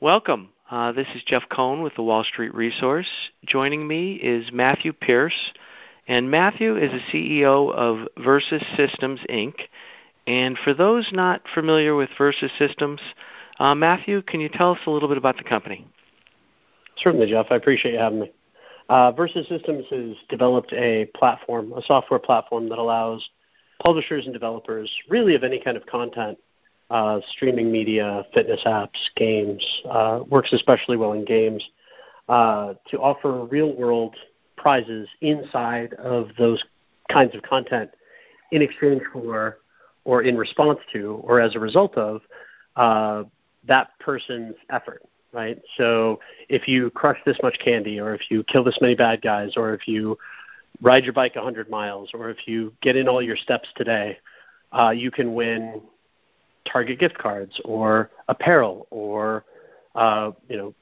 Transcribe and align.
Welcome. 0.00 0.50
Uh, 0.70 0.92
this 0.92 1.08
is 1.16 1.24
Jeff 1.26 1.42
Cohn 1.48 1.82
with 1.82 1.96
the 1.96 2.04
Wall 2.04 2.22
Street 2.22 2.54
Resource. 2.54 3.08
Joining 3.44 3.88
me 3.88 4.12
is 4.12 4.52
Matthew 4.52 4.92
Pierce, 4.92 5.50
and 6.06 6.30
Matthew 6.30 6.76
is 6.76 6.92
the 6.92 7.00
CEO 7.12 7.74
of 7.74 8.06
Versus 8.16 8.62
Systems 8.76 9.18
Inc. 9.28 9.54
And 10.28 10.56
for 10.62 10.72
those 10.72 11.10
not 11.12 11.42
familiar 11.52 11.96
with 11.96 12.10
Versus 12.16 12.52
Systems, 12.60 13.00
uh, 13.58 13.74
Matthew, 13.74 14.22
can 14.22 14.38
you 14.38 14.48
tell 14.48 14.70
us 14.70 14.78
a 14.86 14.90
little 14.90 15.08
bit 15.08 15.18
about 15.18 15.36
the 15.36 15.42
company? 15.42 15.84
Certainly, 16.98 17.30
Jeff. 17.30 17.46
I 17.50 17.56
appreciate 17.56 17.94
you 17.94 17.98
having 17.98 18.20
me. 18.20 18.30
Uh, 18.88 19.10
Versus 19.10 19.48
Systems 19.48 19.84
has 19.90 20.14
developed 20.28 20.72
a 20.74 21.06
platform, 21.06 21.72
a 21.72 21.82
software 21.82 22.20
platform 22.20 22.68
that 22.68 22.78
allows 22.78 23.28
publishers 23.82 24.26
and 24.26 24.32
developers, 24.32 24.88
really 25.08 25.34
of 25.34 25.42
any 25.42 25.58
kind 25.58 25.76
of 25.76 25.84
content, 25.86 26.38
uh, 26.90 27.20
streaming 27.32 27.70
media, 27.70 28.24
fitness 28.32 28.60
apps, 28.66 28.96
games, 29.16 29.64
uh, 29.88 30.20
works 30.28 30.52
especially 30.52 30.96
well 30.96 31.12
in 31.12 31.24
games, 31.24 31.62
uh, 32.28 32.74
to 32.90 32.98
offer 32.98 33.44
real 33.44 33.74
world 33.74 34.14
prizes 34.56 35.08
inside 35.20 35.94
of 35.94 36.28
those 36.38 36.62
kinds 37.10 37.34
of 37.34 37.42
content 37.42 37.90
in 38.52 38.62
exchange 38.62 39.02
for 39.12 39.58
or 40.04 40.22
in 40.22 40.36
response 40.36 40.78
to 40.92 41.20
or 41.24 41.40
as 41.40 41.54
a 41.54 41.58
result 41.58 41.96
of 41.96 42.20
uh, 42.76 43.24
that 43.66 43.90
person's 43.98 44.54
effort 44.70 45.02
right? 45.32 45.60
So 45.76 46.20
if 46.48 46.66
you 46.68 46.90
crush 46.90 47.18
this 47.26 47.38
much 47.42 47.58
candy 47.62 48.00
or 48.00 48.14
if 48.14 48.30
you 48.30 48.42
kill 48.44 48.64
this 48.64 48.78
many 48.80 48.94
bad 48.94 49.22
guys 49.22 49.54
or 49.56 49.74
if 49.74 49.86
you 49.86 50.18
ride 50.80 51.04
your 51.04 51.12
bike 51.12 51.34
100 51.34 51.68
miles 51.68 52.10
or 52.14 52.30
if 52.30 52.46
you 52.46 52.72
get 52.80 52.96
in 52.96 53.08
all 53.08 53.20
your 53.20 53.36
steps 53.36 53.68
today 53.76 54.18
uh, 54.72 54.90
you 54.90 55.10
can 55.10 55.34
win 55.34 55.80
Target 56.64 56.98
gift 56.98 57.16
cards 57.16 57.60
or 57.64 58.10
apparel 58.28 58.86
or 58.90 59.44
uh, 59.94 60.32
you 60.48 60.56
know 60.56 60.74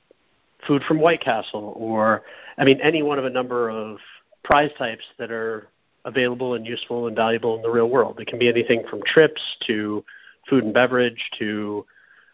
food 0.66 0.82
from 0.82 1.00
White 1.00 1.20
Castle 1.20 1.74
or 1.76 2.22
I 2.58 2.64
mean 2.64 2.80
any 2.80 3.02
one 3.02 3.18
of 3.18 3.24
a 3.24 3.30
number 3.30 3.68
of 3.70 3.98
prize 4.42 4.70
types 4.78 5.04
that 5.18 5.30
are 5.30 5.68
available 6.04 6.54
and 6.54 6.66
useful 6.66 7.08
and 7.08 7.16
valuable 7.16 7.56
in 7.56 7.62
the 7.62 7.70
real 7.70 7.90
world. 7.90 8.20
It 8.20 8.28
can 8.28 8.38
be 8.38 8.48
anything 8.48 8.84
from 8.88 9.02
trips 9.04 9.42
to 9.66 10.04
food 10.48 10.64
and 10.64 10.72
beverage 10.72 11.30
to 11.38 11.84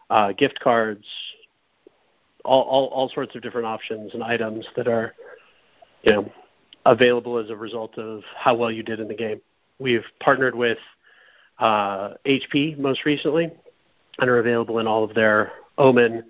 uh, 0.09 0.31
gift 0.33 0.59
cards, 0.59 1.05
all, 2.45 2.61
all 2.63 2.85
all 2.87 3.09
sorts 3.09 3.35
of 3.35 3.41
different 3.41 3.67
options 3.67 4.13
and 4.13 4.23
items 4.23 4.67
that 4.75 4.87
are 4.87 5.13
you 6.03 6.11
know 6.11 6.31
available 6.85 7.37
as 7.37 7.49
a 7.49 7.55
result 7.55 7.97
of 7.97 8.21
how 8.35 8.55
well 8.55 8.71
you 8.71 8.83
did 8.83 8.99
in 8.99 9.07
the 9.07 9.13
game. 9.13 9.41
We've 9.79 10.05
partnered 10.19 10.55
with 10.55 10.77
HP 11.61 12.77
most 12.77 13.05
recently, 13.05 13.51
and 14.19 14.29
are 14.29 14.39
available 14.39 14.79
in 14.79 14.87
all 14.87 15.03
of 15.03 15.13
their 15.13 15.51
Omen 15.77 16.23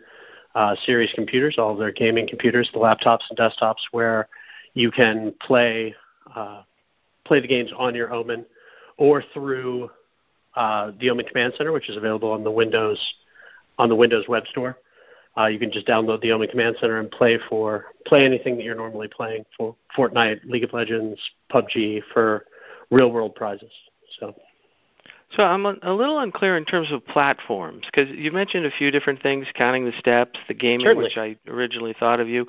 uh, 0.56 0.76
series 0.86 1.12
computers, 1.14 1.56
all 1.58 1.72
of 1.72 1.80
their 1.80 1.92
gaming 1.92 2.28
computers, 2.28 2.70
the 2.74 2.80
laptops 2.80 3.22
and 3.30 3.38
desktops, 3.38 3.82
where 3.92 4.28
you 4.74 4.92
can 4.92 5.34
play 5.42 5.96
uh, 6.36 6.62
play 7.26 7.40
the 7.40 7.48
games 7.48 7.72
on 7.78 7.96
your 7.96 8.14
Omen 8.14 8.46
or 8.98 9.24
through 9.34 9.90
uh, 10.56 10.92
the 11.00 11.10
Omen 11.10 11.26
Command 11.26 11.54
Center, 11.58 11.72
which 11.72 11.90
is 11.90 11.98
available 11.98 12.32
on 12.32 12.44
the 12.44 12.52
Windows 12.52 13.00
on 13.78 13.90
the 13.90 13.96
Windows 13.96 14.26
Web 14.28 14.46
Store. 14.48 14.78
Uh, 15.36 15.48
you 15.48 15.58
can 15.58 15.72
just 15.72 15.88
download 15.88 16.22
the 16.22 16.32
Omen 16.32 16.48
Command 16.48 16.76
Center 16.80 17.00
and 17.00 17.10
play 17.10 17.40
for 17.50 17.86
play 18.06 18.24
anything 18.26 18.56
that 18.56 18.64
you're 18.64 18.76
normally 18.76 19.08
playing 19.08 19.44
for 19.58 19.76
Fortnite, 19.98 20.46
League 20.46 20.64
of 20.64 20.74
Legends, 20.74 21.20
PUBG 21.52 22.04
for 22.14 22.46
real 22.92 23.12
world 23.12 23.34
prizes. 23.34 23.72
So 24.20 24.36
so 25.36 25.44
I'm 25.44 25.66
a, 25.66 25.76
a 25.82 25.94
little 25.94 26.20
unclear 26.20 26.58
in 26.58 26.66
terms 26.66 26.92
of 26.92 27.06
platforms 27.06 27.86
because 27.86 28.10
you 28.16 28.32
mentioned 28.32 28.66
a 28.66 28.72
few 28.72 28.92
different 28.92 29.22
things, 29.22 29.48
counting 29.56 29.86
the 29.86 29.94
steps, 29.98 30.40
the 30.48 30.54
gaming, 30.54 30.86
Certainly. 30.86 31.04
which 31.06 31.18
I 31.18 31.38
originally 31.50 31.96
thought 32.00 32.20
of 32.20 32.28
you 32.28 32.48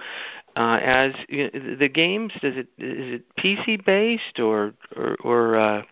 uh, 0.56 0.78
as 0.82 1.12
you 1.28 1.50
know, 1.52 1.76
the 1.76 1.88
games. 1.88 2.32
Is 2.42 2.56
it 2.56 2.68
is 2.78 3.20
it 3.20 3.24
PC 3.38 3.84
based 3.84 4.38
or 4.38 4.74
or, 4.96 5.16
or 5.24 5.56
uh, 5.56 5.82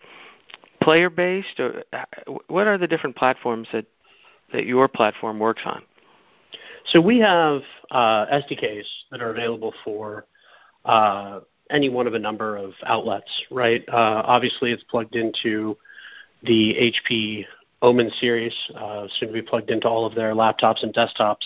player 0.81 1.09
based 1.09 1.59
or 1.59 1.83
uh, 1.93 2.05
what 2.47 2.67
are 2.67 2.77
the 2.77 2.87
different 2.87 3.15
platforms 3.15 3.67
that 3.73 3.85
that 4.53 4.65
your 4.65 4.87
platform 4.87 5.39
works 5.39 5.63
on? 5.65 5.83
So 6.85 7.01
we 7.01 7.19
have 7.19 7.61
uh, 7.91 8.25
SDKs 8.27 8.85
that 9.11 9.21
are 9.21 9.31
available 9.31 9.73
for 9.83 10.25
uh, 10.85 11.39
any 11.69 11.89
one 11.89 12.07
of 12.07 12.13
a 12.13 12.19
number 12.19 12.57
of 12.57 12.73
outlets, 12.85 13.31
right? 13.49 13.83
Uh, 13.87 14.21
obviously, 14.25 14.71
it's 14.71 14.83
plugged 14.83 15.15
into 15.15 15.77
the 16.43 16.93
HP 17.09 17.45
Omen 17.81 18.11
series, 18.19 18.53
uh, 18.75 19.07
soon 19.17 19.29
to 19.29 19.33
be 19.33 19.41
plugged 19.41 19.69
into 19.69 19.87
all 19.87 20.05
of 20.05 20.15
their 20.15 20.33
laptops 20.33 20.83
and 20.83 20.93
desktops 20.93 21.43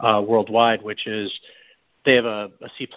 uh, 0.00 0.22
worldwide, 0.26 0.82
which 0.82 1.06
is 1.06 1.32
they 2.04 2.14
have 2.14 2.24
a, 2.24 2.50
a 2.60 2.68
C++ 2.76 2.88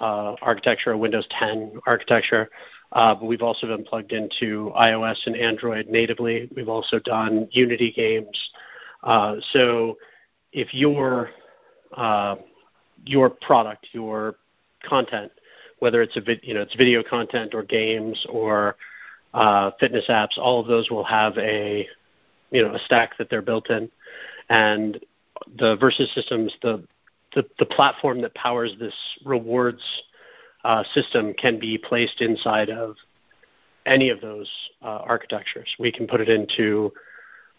uh, 0.00 0.34
architecture, 0.42 0.92
a 0.92 0.98
Windows 0.98 1.26
10 1.30 1.80
architecture, 1.86 2.50
uh, 2.92 3.14
but 3.14 3.26
we've 3.26 3.42
also 3.42 3.66
been 3.66 3.84
plugged 3.84 4.12
into 4.12 4.72
iOS 4.76 5.16
and 5.26 5.36
Android 5.36 5.88
natively. 5.88 6.48
We've 6.54 6.68
also 6.68 6.98
done 6.98 7.48
Unity 7.50 7.92
games. 7.92 8.50
Uh, 9.02 9.36
so 9.52 9.96
if 10.52 10.74
your 10.74 11.30
uh, 11.96 12.36
your 13.04 13.30
product, 13.30 13.88
your 13.92 14.36
content, 14.86 15.32
whether 15.78 16.02
it's 16.02 16.16
a 16.16 16.20
vid- 16.20 16.40
you 16.42 16.54
know 16.54 16.60
it's 16.62 16.74
video 16.74 17.02
content 17.02 17.54
or 17.54 17.62
games 17.62 18.26
or 18.28 18.76
uh, 19.34 19.70
fitness 19.80 20.06
apps, 20.08 20.38
all 20.38 20.60
of 20.60 20.66
those 20.66 20.90
will 20.90 21.04
have 21.04 21.36
a 21.38 21.86
you 22.50 22.62
know 22.62 22.74
a 22.74 22.78
stack 22.80 23.16
that 23.18 23.30
they're 23.30 23.42
built 23.42 23.70
in, 23.70 23.90
and 24.48 25.00
the 25.58 25.76
Versus 25.76 26.12
systems, 26.14 26.54
the 26.62 26.84
the, 27.34 27.46
the 27.58 27.66
platform 27.66 28.20
that 28.20 28.34
powers 28.34 28.74
this 28.78 28.94
rewards 29.24 29.82
uh, 30.64 30.84
system 30.94 31.32
can 31.34 31.58
be 31.58 31.78
placed 31.78 32.20
inside 32.20 32.70
of 32.70 32.96
any 33.86 34.10
of 34.10 34.20
those 34.20 34.50
uh, 34.82 35.00
architectures. 35.04 35.68
We 35.78 35.90
can 35.90 36.06
put 36.06 36.20
it 36.20 36.28
into, 36.28 36.92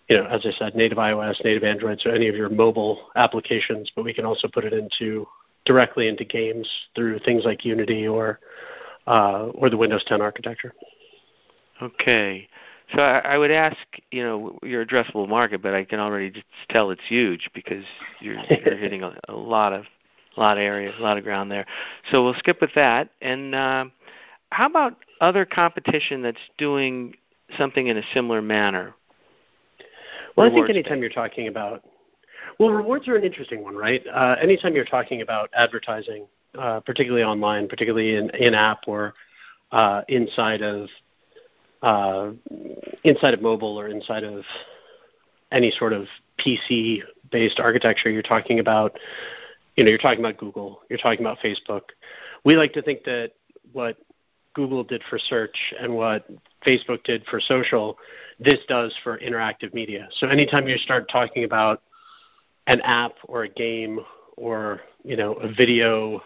you 0.09 0.17
know, 0.17 0.25
as 0.25 0.45
I 0.45 0.51
said, 0.51 0.75
native 0.75 0.97
iOS, 0.97 1.43
native 1.43 1.63
Android, 1.63 1.99
so 1.99 2.11
any 2.11 2.27
of 2.27 2.35
your 2.35 2.49
mobile 2.49 3.09
applications, 3.15 3.91
but 3.95 4.05
we 4.05 4.13
can 4.13 4.25
also 4.25 4.47
put 4.47 4.63
it 4.63 4.73
into 4.73 5.27
directly 5.65 6.07
into 6.07 6.23
games 6.23 6.69
through 6.95 7.19
things 7.19 7.43
like 7.45 7.65
Unity 7.65 8.07
or 8.07 8.39
uh, 9.05 9.47
or 9.55 9.69
the 9.69 9.77
Windows 9.77 10.03
10 10.07 10.21
architecture. 10.21 10.73
Okay. 11.81 12.47
So 12.93 13.01
I, 13.01 13.19
I 13.19 13.37
would 13.37 13.51
ask, 13.51 13.77
you 14.11 14.23
know, 14.23 14.59
your 14.61 14.85
addressable 14.85 15.27
market, 15.27 15.61
but 15.61 15.73
I 15.73 15.83
can 15.83 15.99
already 15.99 16.29
just 16.29 16.45
tell 16.69 16.91
it's 16.91 17.01
huge 17.07 17.49
because 17.53 17.83
you're, 18.19 18.35
you're 18.49 18.77
hitting 18.77 19.03
a, 19.03 19.17
a 19.29 19.35
lot 19.35 19.73
of 19.73 19.85
a 20.35 20.39
lot 20.39 20.57
of 20.57 20.61
areas, 20.61 20.95
a 20.99 21.01
lot 21.03 21.17
of 21.17 21.23
ground 21.23 21.51
there. 21.51 21.65
So 22.11 22.23
we'll 22.23 22.33
skip 22.35 22.59
with 22.59 22.71
that. 22.75 23.09
And 23.21 23.53
uh, 23.53 23.85
how 24.51 24.67
about 24.67 24.97
other 25.21 25.45
competition 25.45 26.21
that's 26.21 26.39
doing 26.57 27.15
something 27.57 27.87
in 27.87 27.97
a 27.97 28.03
similar 28.13 28.41
manner? 28.41 28.95
Well, 30.35 30.47
I 30.47 30.53
think 30.53 30.69
anytime 30.69 31.01
you're 31.01 31.11
talking 31.11 31.47
about, 31.47 31.83
well, 32.59 32.71
rewards 32.71 33.07
are 33.07 33.15
an 33.15 33.23
interesting 33.23 33.63
one, 33.63 33.75
right? 33.75 34.01
Uh, 34.07 34.35
anytime 34.41 34.73
you're 34.75 34.85
talking 34.85 35.21
about 35.21 35.49
advertising, 35.55 36.25
uh, 36.57 36.79
particularly 36.79 37.23
online, 37.23 37.67
particularly 37.67 38.15
in 38.15 38.29
in 38.31 38.53
app 38.53 38.87
or 38.87 39.13
uh, 39.71 40.01
inside 40.07 40.61
of 40.61 40.87
uh, 41.83 42.31
inside 43.03 43.33
of 43.33 43.41
mobile 43.41 43.77
or 43.77 43.89
inside 43.89 44.23
of 44.23 44.43
any 45.51 45.69
sort 45.77 45.93
of 45.93 46.07
PC 46.39 47.01
based 47.29 47.59
architecture, 47.59 48.09
you're 48.09 48.23
talking 48.23 48.59
about, 48.59 48.97
you 49.75 49.83
know, 49.83 49.89
you're 49.89 49.99
talking 49.99 50.19
about 50.19 50.37
Google, 50.37 50.81
you're 50.89 50.97
talking 50.97 51.19
about 51.19 51.37
Facebook. 51.39 51.81
We 52.45 52.55
like 52.55 52.73
to 52.73 52.81
think 52.81 53.03
that 53.03 53.33
what 53.73 53.97
Google 54.53 54.83
did 54.83 55.03
for 55.09 55.19
search 55.19 55.73
and 55.79 55.93
what 55.93 56.25
Facebook 56.65 57.03
did 57.03 57.25
for 57.25 57.39
social, 57.39 57.97
this 58.39 58.59
does 58.67 58.95
for 59.03 59.19
interactive 59.19 59.73
media. 59.73 60.07
So 60.19 60.27
anytime 60.27 60.67
you 60.67 60.77
start 60.77 61.09
talking 61.11 61.43
about 61.43 61.81
an 62.67 62.79
app 62.81 63.13
or 63.27 63.43
a 63.43 63.49
game 63.49 63.99
or, 64.37 64.81
you 65.03 65.17
know, 65.17 65.33
a 65.33 65.51
video 65.51 66.21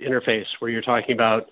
interface 0.00 0.46
where 0.58 0.70
you're 0.70 0.82
talking 0.82 1.14
about 1.14 1.48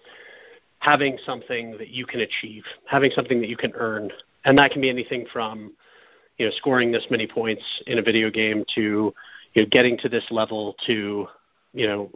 having 0.82 1.16
something 1.24 1.78
that 1.78 1.90
you 1.90 2.04
can 2.04 2.20
achieve, 2.20 2.64
having 2.86 3.12
something 3.14 3.40
that 3.40 3.48
you 3.48 3.56
can 3.56 3.72
earn, 3.76 4.10
and 4.44 4.58
that 4.58 4.72
can 4.72 4.80
be 4.80 4.90
anything 4.90 5.24
from 5.32 5.72
you 6.38 6.46
know 6.46 6.52
scoring 6.56 6.90
this 6.90 7.06
many 7.08 7.24
points 7.24 7.62
in 7.86 7.98
a 7.98 8.02
video 8.02 8.30
game 8.30 8.64
to 8.74 9.14
you 9.54 9.62
know 9.62 9.68
getting 9.70 9.96
to 9.96 10.08
this 10.08 10.24
level 10.32 10.74
to 10.84 11.28
you 11.72 11.86
know 11.86 12.10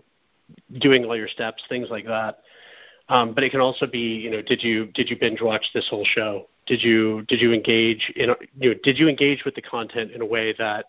doing 0.81 1.05
all 1.05 1.17
your 1.17 1.29
steps, 1.29 1.63
things 1.69 1.89
like 1.91 2.07
that. 2.07 2.41
Um, 3.09 3.35
but 3.35 3.45
it 3.45 3.51
can 3.51 3.61
also 3.61 3.87
be 3.87 4.17
you 4.17 4.33
know 4.33 4.43
did 4.43 4.65
you 4.65 4.87
did 4.87 5.09
you 5.09 5.17
binge 5.19 5.41
watch 5.41 5.67
this 5.73 5.89
whole 5.89 6.05
show? 6.05 6.49
Did 6.67 6.83
you 6.83 7.23
did 7.29 7.41
you 7.41 7.53
engage 7.53 8.13
in 8.17 8.31
you 8.59 8.71
know 8.71 8.81
did 8.83 8.99
you 8.99 9.09
engage 9.09 9.45
with 9.45 9.55
the 9.55 9.63
content 9.63 10.11
in 10.11 10.23
a 10.23 10.27
way 10.27 10.53
that 10.59 10.87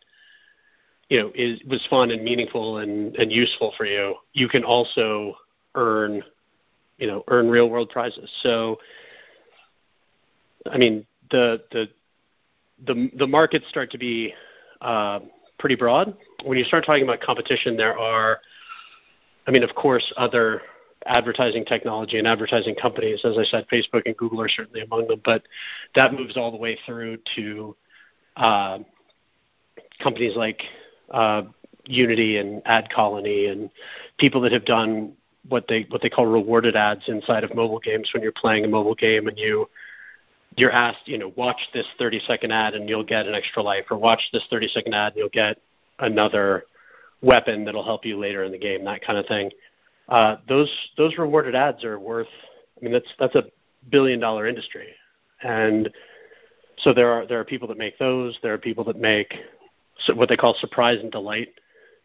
you 1.10 1.20
know 1.20 1.32
is 1.36 1.62
was 1.70 1.86
fun 1.92 2.10
and 2.10 2.24
meaningful 2.24 2.80
and, 2.80 3.16
and 3.18 3.32
useful 3.32 3.72
for 3.78 3.86
you? 3.86 4.16
You 4.34 4.50
can 4.50 4.64
also 4.64 5.36
earn 5.76 6.24
you 6.98 7.08
know 7.08 7.24
earn 7.28 7.50
real 7.50 7.70
world 7.70 7.90
prizes. 7.90 8.32
So, 8.42 8.78
I 10.70 10.78
mean 10.78 11.06
the 11.30 11.64
the 11.72 11.90
the 12.86 13.10
the 13.18 13.28
markets 13.28 13.68
start 13.70 13.92
to 13.92 13.98
be 13.98 14.34
uh, 14.82 15.20
pretty 15.60 15.76
broad. 15.76 16.16
When 16.44 16.58
you 16.58 16.64
start 16.66 16.86
talking 16.86 17.04
about 17.04 17.22
competition, 17.22 17.78
there 17.78 17.98
are, 17.98 18.40
I 19.48 19.52
mean, 19.52 19.64
of 19.64 19.74
course, 19.76 20.14
other 20.18 20.62
advertising 21.06 21.66
technology 21.66 22.18
and 22.18 22.28
advertising 22.28 22.76
companies. 22.76 23.22
As 23.24 23.38
I 23.38 23.44
said, 23.44 23.66
Facebook 23.72 24.04
and 24.06 24.16
Google 24.18 24.42
are 24.42 24.50
certainly 24.50 24.82
among 24.82 25.08
them, 25.08 25.22
but 25.24 25.44
that 25.96 26.14
moves 26.14 26.38
all 26.38 26.52
the 26.52 26.58
way 26.58 26.78
through 26.86 27.18
to 27.36 27.76
uh, 28.36 28.80
companies 30.02 30.36
like 30.36 30.62
uh, 31.12 31.44
Unity 31.86 32.38
and 32.38 32.64
AdColony 32.66 33.50
and 33.52 33.70
people 34.18 34.42
that 34.42 34.52
have 34.52 34.66
done 34.66 35.14
what 35.50 35.66
they 35.68 35.86
what 35.90 36.02
they 36.02 36.10
call 36.10 36.26
rewarded 36.26 36.76
ads 36.76 37.08
inside 37.08 37.44
of 37.44 37.56
mobile 37.56 37.80
games 37.80 38.10
when 38.14 38.24
you're 38.24 38.32
playing 38.32 38.66
a 38.66 38.68
mobile 38.68 38.96
game 38.96 39.28
and 39.28 39.38
you 39.38 39.68
you're 40.58 40.72
asked, 40.72 41.08
you 41.08 41.20
know, 41.20 41.32
watch 41.36 41.60
this 41.74 41.86
30 42.00 42.20
second 42.22 42.52
ad 42.52 42.74
and 42.74 42.90
you'll 42.90 43.04
get 43.04 43.28
an 43.28 43.36
extra 43.36 43.62
life, 43.62 43.86
or 43.92 43.98
watch 43.98 44.22
this 44.34 44.44
30 44.50 44.68
second 44.70 44.94
ad 44.94 45.14
and 45.14 45.20
you'll 45.20 45.30
get 45.30 45.62
another 46.00 46.66
weapon 47.22 47.64
that'll 47.64 47.84
help 47.84 48.06
you 48.06 48.18
later 48.18 48.44
in 48.44 48.52
the 48.52 48.58
game, 48.58 48.84
that 48.84 49.04
kind 49.04 49.20
of 49.20 49.26
thing. 49.28 49.52
Uh, 50.10 50.38
those 50.48 50.72
those 50.98 51.18
rewarded 51.18 51.56
ads 51.56 51.84
are 51.84 52.00
worth. 52.00 52.28
I 52.78 52.84
mean, 52.84 52.94
that's 52.94 53.14
that's 53.20 53.36
a 53.36 53.44
billion 53.90 54.20
dollar 54.20 54.48
industry, 54.48 54.88
and 55.42 55.90
so 56.80 56.94
there 56.94 57.12
are 57.12 57.28
there 57.28 57.40
are 57.40 57.44
people 57.44 57.68
that 57.68 57.78
make 57.78 57.98
those. 58.00 58.38
There 58.42 58.54
are 58.54 58.58
people 58.58 58.84
that 58.86 58.98
make 58.98 59.34
what 60.14 60.30
they 60.30 60.38
call 60.38 60.56
surprise 60.60 61.00
and 61.02 61.12
delight 61.12 61.50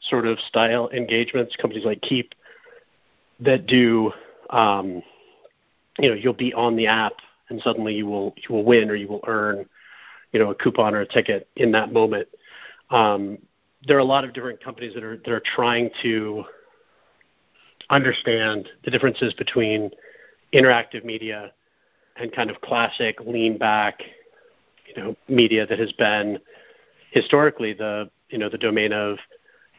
sort 0.01 0.27
of 0.27 0.39
style 0.41 0.91
engagements. 0.91 1.55
Companies 1.57 1.85
like 1.85 2.01
Kiip 2.01 2.33
that 3.41 3.67
do. 3.67 4.13
Um, 4.51 5.03
you 5.99 6.09
know, 6.09 6.15
you'll 6.15 6.33
be 6.33 6.55
on 6.55 6.77
the 6.77 6.87
app 6.87 7.15
and 7.53 7.61
suddenly 7.63 7.95
you 7.95 8.07
will 8.07 8.35
you 8.37 8.55
will 8.55 8.65
win 8.65 8.91
or 8.91 8.95
you 8.95 9.09
will 9.09 9.23
earn, 9.27 9.67
you 10.33 10.41
know, 10.41 10.51
a 10.51 10.55
coupon 10.55 10.95
or 10.95 11.01
a 11.01 11.07
ticket 11.07 11.49
in 11.57 11.73
that 11.73 11.93
moment. 11.93 12.29
Um, 12.91 13.39
there 13.87 13.97
are 13.97 14.01
a 14.01 14.05
lot 14.05 14.25
of 14.25 14.33
different 14.33 14.63
companies 14.63 14.95
that 14.95 15.05
are 15.05 15.17
that 15.19 15.31
are 15.31 15.43
trying 15.55 15.91
to 16.03 16.45
understand 17.91 18.69
the 18.85 18.91
differences 18.91 19.35
between 19.35 19.91
interactive 20.53 21.05
media 21.05 21.53
and 22.17 22.33
kind 22.33 22.51
of 22.51 22.61
classic 22.61 23.21
lean 23.21 23.59
back, 23.59 24.03
you 24.87 25.03
know, 25.03 25.17
media 25.29 25.67
that 25.67 25.79
has 25.79 25.93
been 25.93 26.39
historically 27.11 27.73
the 27.73 28.11
you 28.31 28.39
know 28.39 28.49
the 28.49 28.59
domain 28.59 28.93
of 28.93 29.19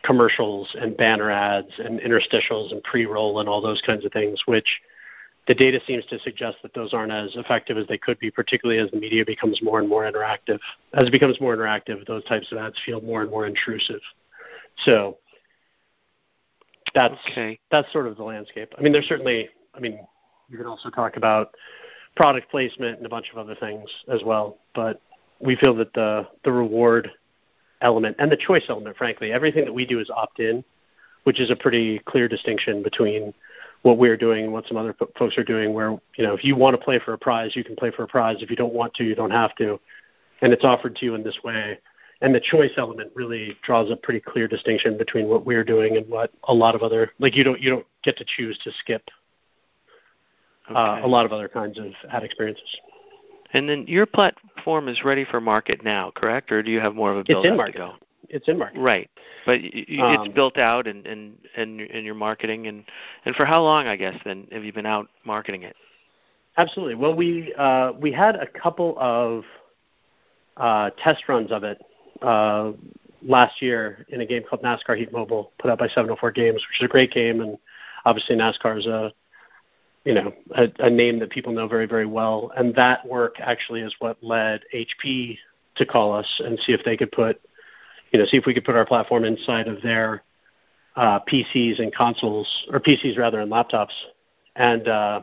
commercials 0.04 0.76
and 0.80 0.96
banner 0.98 1.32
ads 1.32 1.72
and 1.80 2.00
interstitials 2.00 2.72
and 2.72 2.84
pre-roll 2.84 3.40
and 3.40 3.48
all 3.48 3.62
those 3.62 3.82
kinds 3.86 4.06
of 4.06 4.12
things, 4.12 4.42
which 4.46 4.82
the 5.48 5.56
data 5.56 5.80
seems 5.86 6.06
to 6.06 6.20
suggest 6.20 6.58
that 6.64 6.74
those 6.74 6.94
aren't 6.94 7.12
as 7.12 7.36
effective 7.36 7.78
as 7.78 7.86
they 7.88 7.98
could 7.98 8.18
be, 8.20 8.32
particularly 8.32 8.80
as 8.80 8.90
the 8.92 8.98
media 8.98 9.26
becomes 9.26 9.62
more 9.62 9.80
and 9.80 9.90
more 9.90 10.10
interactive. 10.10 10.60
As 10.94 11.08
it 11.08 11.12
becomes 11.12 11.40
more 11.42 11.56
interactive, 11.56 12.06
those 12.06 12.24
types 12.26 12.52
of 12.52 12.58
ads 12.58 12.76
feel 12.86 13.02
more 13.02 13.22
and 13.22 13.30
more 13.30 13.46
intrusive. 13.46 14.00
So 14.86 15.18
that's 16.94 17.16
okay. 17.32 17.60
that's 17.72 17.92
sort 17.92 18.08
of 18.08 18.16
the 18.18 18.24
landscape. 18.24 18.74
I 18.78 18.82
mean, 18.82 18.94
there's 18.94 19.08
certainly. 19.08 19.50
I 19.76 19.80
mean, 19.80 20.00
you 20.50 20.58
can 20.58 20.68
also 20.68 20.90
talk 20.90 21.18
about 21.18 21.56
product 22.16 22.50
placement 22.52 22.98
and 22.98 23.06
a 23.06 23.10
bunch 23.10 23.32
of 23.32 23.38
other 23.38 23.56
things 23.56 23.90
as 24.12 24.22
well. 24.24 24.58
But 24.76 25.02
we 25.40 25.56
feel 25.56 25.76
that 25.76 25.94
the 25.94 26.28
the 26.44 26.52
reward 26.52 27.12
element 27.84 28.16
and 28.20 28.32
the 28.32 28.38
choice 28.38 28.64
element, 28.70 28.98
frankly, 28.98 29.32
everything 29.32 29.66
that 29.66 29.74
we 29.74 29.86
do 29.86 30.00
is 30.00 30.10
opt 30.10 30.40
in, 30.40 30.64
which 31.24 31.40
is 31.40 31.52
a 31.52 31.56
pretty 31.56 32.00
clear 32.00 32.28
distinction 32.28 32.82
between 32.82 33.34
what 33.84 33.98
we're 33.98 34.18
doing 34.18 34.46
and 34.46 34.54
what 34.54 34.66
some 34.68 34.78
other 34.78 34.96
folks 35.18 35.38
are 35.38 35.44
doing. 35.44 35.74
Where 35.74 35.92
you 36.18 36.26
know, 36.26 36.34
if 36.34 36.44
you 36.44 36.56
want 36.56 36.76
to 36.76 36.84
play 36.84 37.00
for 37.04 37.14
a 37.14 37.18
prize, 37.18 37.56
you 37.56 37.64
can 37.64 37.76
play 37.76 37.92
for 37.92 38.04
a 38.04 38.08
prize. 38.08 38.38
If 38.40 38.50
you 38.50 38.56
don't 38.56 38.74
want 38.74 38.96
to, 38.96 39.04
you 39.04 39.14
don't 39.14 39.32
have 39.32 39.56
to, 39.58 39.80
and 40.42 40.52
it's 40.52 40.64
offered 40.64 40.96
to 40.96 41.06
you 41.06 41.16
in 41.16 41.24
this 41.24 41.38
way 41.44 41.78
and 42.24 42.34
the 42.34 42.40
choice 42.40 42.72
element 42.78 43.12
really 43.16 43.58
draws 43.64 43.92
a 43.92 43.98
pretty 43.98 44.20
clear 44.20 44.48
distinction 44.48 44.98
between 44.98 45.28
what 45.28 45.46
we're 45.46 45.64
doing 45.64 45.98
and 45.98 46.08
what 46.08 46.32
a 46.46 46.54
lot 46.54 46.74
of 46.74 46.82
other 46.82 47.12
like 47.20 47.36
you 47.36 47.44
don't 47.44 47.62
you 47.62 47.70
don't 47.70 47.86
get 48.04 48.18
to 48.18 48.26
choose 48.26 48.58
to 48.64 48.72
skip 48.80 49.04
uh, 50.70 50.72
okay. 50.72 51.02
uh, 51.02 51.06
a 51.06 51.10
lot 51.10 51.26
of 51.26 51.32
other 51.32 51.50
kinds 51.50 51.78
of 51.78 51.88
ad 52.10 52.24
experiences. 52.24 52.78
And 53.54 53.70
then 53.70 53.86
your 53.88 54.06
platform 54.06 54.88
is 54.88 55.04
ready 55.04 55.26
for 55.26 55.40
market 55.40 55.84
now, 55.84 56.12
correct? 56.16 56.52
Or 56.52 56.64
do 56.64 56.72
you 56.72 56.80
have 56.80 56.96
more 56.96 57.12
of 57.12 57.18
a 57.18 57.24
build 57.24 57.46
market. 57.56 57.74
to 57.74 57.78
go? 57.78 57.94
It's 58.30 58.48
in 58.48 58.58
market. 58.58 58.80
Right, 58.80 59.10
but 59.46 59.62
you, 59.62 60.04
um, 60.04 60.26
it's 60.26 60.34
built 60.34 60.58
out 60.58 60.88
and 60.88 61.06
and 61.06 61.38
and 61.56 61.82
in 61.82 62.04
your 62.04 62.16
marketing 62.16 62.66
and 62.66 62.84
and 63.26 63.36
for 63.36 63.46
how 63.46 63.62
long? 63.62 63.86
I 63.86 63.96
guess 63.96 64.16
then 64.26 64.48
have 64.52 64.64
you 64.64 64.74
been 64.74 64.88
out 64.88 65.08
marketing 65.24 65.64
it? 65.64 65.76
Absolutely. 66.58 66.96
Well, 66.96 67.16
we 67.16 67.54
uh, 67.56 67.92
we 68.00 68.12
had 68.12 68.36
a 68.36 68.48
couple 68.48 68.96
of 68.98 69.44
uh, 70.58 70.90
test 71.04 71.24
runs 71.28 71.52
of 71.52 71.64
it 71.64 71.80
uh, 72.24 72.72
last 73.22 73.62
year 73.62 74.06
in 74.10 74.22
a 74.22 74.26
game 74.26 74.44
called 74.50 74.64
NASCAR 74.64 74.98
Heat 74.98 75.12
Mobile, 75.12 75.52
put 75.60 75.70
out 75.70 75.78
by 75.78 75.88
704 75.88 76.32
Games, 76.32 76.56
which 76.56 76.82
is 76.82 76.86
a 76.86 76.88
great 76.88 77.12
game, 77.12 77.42
and 77.42 77.58
obviously 78.06 78.36
NASCAR 78.36 78.80
is 78.80 78.86
a 78.86 79.14
you 80.06 80.14
know 80.14 80.34
a, 80.56 80.70
a 80.80 80.90
name 80.90 81.20
that 81.20 81.30
people 81.30 81.54
know 81.54 81.68
very 81.68 81.86
very 81.86 82.06
well, 82.06 82.52
and 82.56 82.76
that 82.76 83.06
work 83.08 83.36
actually 83.40 83.82
is 83.82 83.96
what 84.00 84.18
led 84.22 84.62
HP 84.74 85.38
to 85.76 85.86
call 85.86 86.14
us 86.14 86.42
and 86.44 86.60
see 86.60 86.72
if 86.72 86.84
they 86.86 86.98
could 86.98 87.12
put 87.12 87.42
you 88.12 88.20
know 88.20 88.26
see 88.26 88.38
if 88.38 88.46
we 88.46 88.54
could 88.54 88.66
put 88.66 88.76
our 88.76 88.86
platform 88.86 89.24
inside 89.24 89.68
of 89.68 89.82
their 89.82 90.24
uh, 90.96 91.20
PCs 91.22 91.80
and 91.80 91.94
consoles 91.94 92.48
or 92.72 92.80
PCs 92.80 93.18
rather 93.18 93.40
and 93.40 93.52
laptops, 93.52 93.94
and 94.56 94.88
uh, 94.88 95.22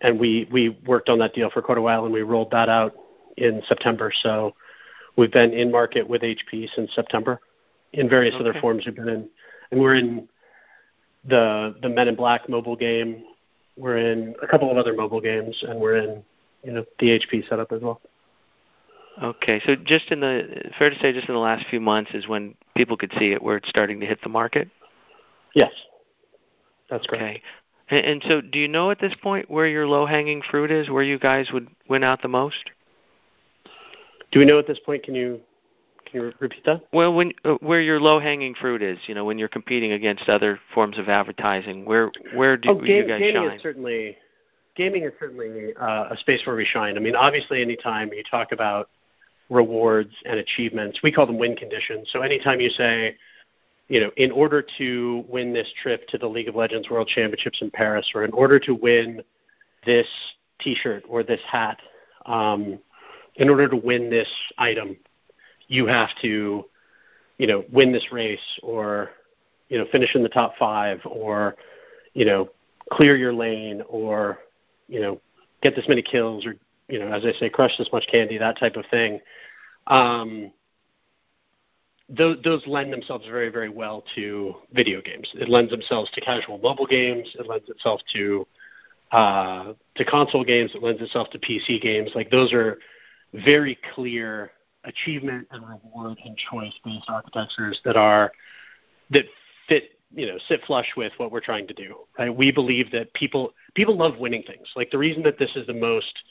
and 0.00 0.18
we 0.18 0.48
we 0.50 0.68
worked 0.86 1.08
on 1.08 1.18
that 1.18 1.34
deal 1.34 1.50
for 1.50 1.62
quite 1.62 1.78
a 1.78 1.82
while 1.82 2.04
and 2.04 2.12
we 2.12 2.22
rolled 2.22 2.50
that 2.50 2.68
out 2.68 2.94
in 3.36 3.62
September. 3.66 4.12
So 4.22 4.54
We've 5.16 5.32
been 5.32 5.52
in 5.52 5.70
market 5.70 6.08
with 6.08 6.22
HP 6.22 6.68
since 6.74 6.94
September 6.94 7.40
in 7.92 8.08
various 8.08 8.34
okay. 8.34 8.48
other 8.48 8.60
forms 8.60 8.86
we've 8.86 8.94
been 8.94 9.08
in. 9.08 9.28
And 9.70 9.80
we're 9.80 9.96
in 9.96 10.28
the 11.24 11.74
the 11.82 11.88
Men 11.88 12.08
in 12.08 12.14
Black 12.14 12.48
mobile 12.48 12.76
game. 12.76 13.24
We're 13.76 13.96
in 13.96 14.34
a 14.42 14.46
couple 14.46 14.70
of 14.70 14.76
other 14.76 14.92
mobile 14.92 15.20
games, 15.20 15.64
and 15.66 15.80
we're 15.80 15.96
in 15.96 16.22
you 16.62 16.72
know 16.72 16.84
the 16.98 17.18
HP 17.18 17.48
setup 17.48 17.72
as 17.72 17.80
well. 17.80 18.00
Okay, 19.22 19.60
so 19.66 19.76
just 19.76 20.10
in 20.10 20.20
the 20.20 20.70
fair 20.78 20.90
to 20.90 20.98
say, 20.98 21.12
just 21.12 21.28
in 21.28 21.34
the 21.34 21.40
last 21.40 21.66
few 21.68 21.80
months 21.80 22.12
is 22.14 22.26
when 22.26 22.54
people 22.76 22.96
could 22.96 23.12
see 23.18 23.32
it, 23.32 23.42
where 23.42 23.56
it's 23.56 23.68
starting 23.68 24.00
to 24.00 24.06
hit 24.06 24.20
the 24.22 24.28
market. 24.28 24.68
Yes, 25.54 25.72
that's 26.88 27.06
correct. 27.06 27.22
Okay, 27.22 27.42
and, 27.90 28.06
and 28.06 28.24
so 28.26 28.40
do 28.40 28.58
you 28.58 28.68
know 28.68 28.90
at 28.90 29.00
this 29.00 29.14
point 29.22 29.50
where 29.50 29.66
your 29.66 29.86
low 29.86 30.06
hanging 30.06 30.42
fruit 30.50 30.70
is, 30.70 30.88
where 30.88 31.02
you 31.02 31.18
guys 31.18 31.50
would 31.52 31.68
win 31.88 32.02
out 32.04 32.22
the 32.22 32.28
most? 32.28 32.70
Do 34.30 34.38
we 34.38 34.46
know 34.46 34.58
at 34.58 34.66
this 34.66 34.78
point? 34.78 35.02
Can 35.02 35.14
you 35.14 35.40
can 36.12 36.20
you 36.20 36.32
repeat 36.38 36.64
that? 36.66 36.82
Well, 36.92 37.14
when 37.14 37.32
uh, 37.44 37.54
where 37.60 37.80
your 37.80 37.98
low 37.98 38.20
hanging 38.20 38.54
fruit 38.54 38.82
is, 38.82 38.98
you 39.06 39.14
know, 39.14 39.24
when 39.24 39.38
you're 39.38 39.48
competing 39.48 39.92
against 39.92 40.28
other 40.28 40.60
forms 40.74 40.98
of 40.98 41.08
advertising, 41.08 41.84
where 41.84 42.10
where 42.34 42.56
do 42.56 42.70
oh, 42.70 42.74
game, 42.74 42.88
you 42.88 43.08
guys 43.08 43.18
gaming 43.18 43.48
shine? 43.48 43.56
Is 43.56 43.62
certainly 43.62 44.16
gaming 44.76 45.04
is 45.04 45.12
certainly 45.18 45.74
uh, 45.80 46.08
a 46.10 46.16
space 46.18 46.42
where 46.44 46.54
we 46.54 46.66
shine. 46.66 46.96
I 46.96 47.00
mean, 47.00 47.16
obviously, 47.16 47.62
anytime 47.62 48.12
you 48.12 48.22
talk 48.30 48.52
about 48.52 48.90
rewards 49.48 50.12
and 50.26 50.38
achievements, 50.38 51.00
we 51.02 51.10
call 51.10 51.26
them 51.26 51.38
win 51.38 51.56
conditions. 51.56 52.08
So 52.12 52.20
anytime 52.20 52.60
you 52.60 52.70
say, 52.70 53.16
you 53.88 54.00
know, 54.00 54.10
in 54.16 54.30
order 54.30 54.64
to 54.78 55.24
win 55.28 55.52
this 55.52 55.70
trip 55.82 56.06
to 56.08 56.18
the 56.18 56.26
League 56.26 56.48
of 56.48 56.54
Legends 56.54 56.90
World 56.90 57.08
Championships 57.08 57.62
in 57.62 57.70
Paris, 57.70 58.10
or 58.14 58.24
in 58.24 58.32
order 58.32 58.58
to 58.60 58.74
win 58.74 59.22
this 59.86 60.06
T-shirt 60.60 61.04
or 61.08 61.22
this 61.22 61.40
hat, 61.50 61.80
um, 62.26 62.78
in 63.36 63.48
order 63.48 63.66
to 63.66 63.76
win 63.76 64.10
this 64.10 64.28
item, 64.58 64.96
you 65.72 65.86
have 65.86 66.10
to, 66.20 66.66
you 67.38 67.46
know, 67.46 67.64
win 67.72 67.92
this 67.92 68.12
race 68.12 68.60
or, 68.62 69.10
you 69.70 69.78
know, 69.78 69.86
finish 69.90 70.14
in 70.14 70.22
the 70.22 70.28
top 70.28 70.52
five 70.58 71.00
or, 71.06 71.56
you 72.12 72.26
know, 72.26 72.50
clear 72.90 73.16
your 73.16 73.32
lane 73.32 73.82
or, 73.88 74.38
you 74.86 75.00
know, 75.00 75.18
get 75.62 75.74
this 75.74 75.88
many 75.88 76.02
kills 76.02 76.44
or, 76.44 76.56
you 76.88 76.98
know, 76.98 77.08
as 77.08 77.24
I 77.24 77.32
say, 77.40 77.48
crush 77.48 77.76
this 77.78 77.88
much 77.90 78.04
candy, 78.10 78.36
that 78.36 78.58
type 78.58 78.76
of 78.76 78.84
thing. 78.90 79.20
Um, 79.86 80.52
those, 82.10 82.36
those 82.44 82.62
lend 82.66 82.92
themselves 82.92 83.24
very, 83.26 83.48
very 83.48 83.70
well 83.70 84.04
to 84.14 84.54
video 84.74 85.00
games. 85.00 85.30
It 85.34 85.48
lends 85.48 85.70
themselves 85.70 86.10
to 86.10 86.20
casual 86.20 86.58
mobile 86.58 86.86
games. 86.86 87.34
It 87.38 87.48
lends 87.48 87.70
itself 87.70 88.02
to 88.14 88.46
uh, 89.10 89.72
to 89.94 90.04
console 90.04 90.44
games. 90.44 90.72
It 90.74 90.82
lends 90.82 91.00
itself 91.00 91.30
to 91.30 91.38
PC 91.38 91.80
games. 91.80 92.10
Like 92.14 92.30
those 92.30 92.52
are 92.52 92.78
very 93.32 93.78
clear 93.94 94.50
achievement 94.84 95.46
and 95.50 95.62
reward 95.66 96.18
and 96.24 96.36
choice 96.36 96.74
based 96.84 97.08
architectures 97.08 97.80
that 97.84 97.96
are 97.96 98.32
that 99.10 99.24
fit 99.68 99.90
you 100.14 100.26
know 100.26 100.38
sit 100.48 100.60
flush 100.66 100.88
with 100.96 101.12
what 101.16 101.30
we're 101.30 101.40
trying 101.40 101.66
to 101.66 101.74
do 101.74 101.96
right? 102.18 102.34
We 102.34 102.52
believe 102.52 102.90
that 102.92 103.12
people 103.14 103.54
people 103.74 103.96
love 103.96 104.18
winning 104.18 104.42
things. 104.42 104.68
Like 104.76 104.90
the 104.90 104.98
reason 104.98 105.22
that 105.24 105.38
this 105.38 105.54
is 105.56 105.66
the 105.66 105.74
most 105.74 106.22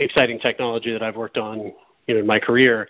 exciting 0.00 0.38
technology 0.38 0.92
that 0.92 1.02
i've 1.02 1.16
worked 1.16 1.36
on 1.36 1.72
you 2.06 2.14
know 2.14 2.20
in 2.20 2.26
my 2.26 2.38
career 2.38 2.88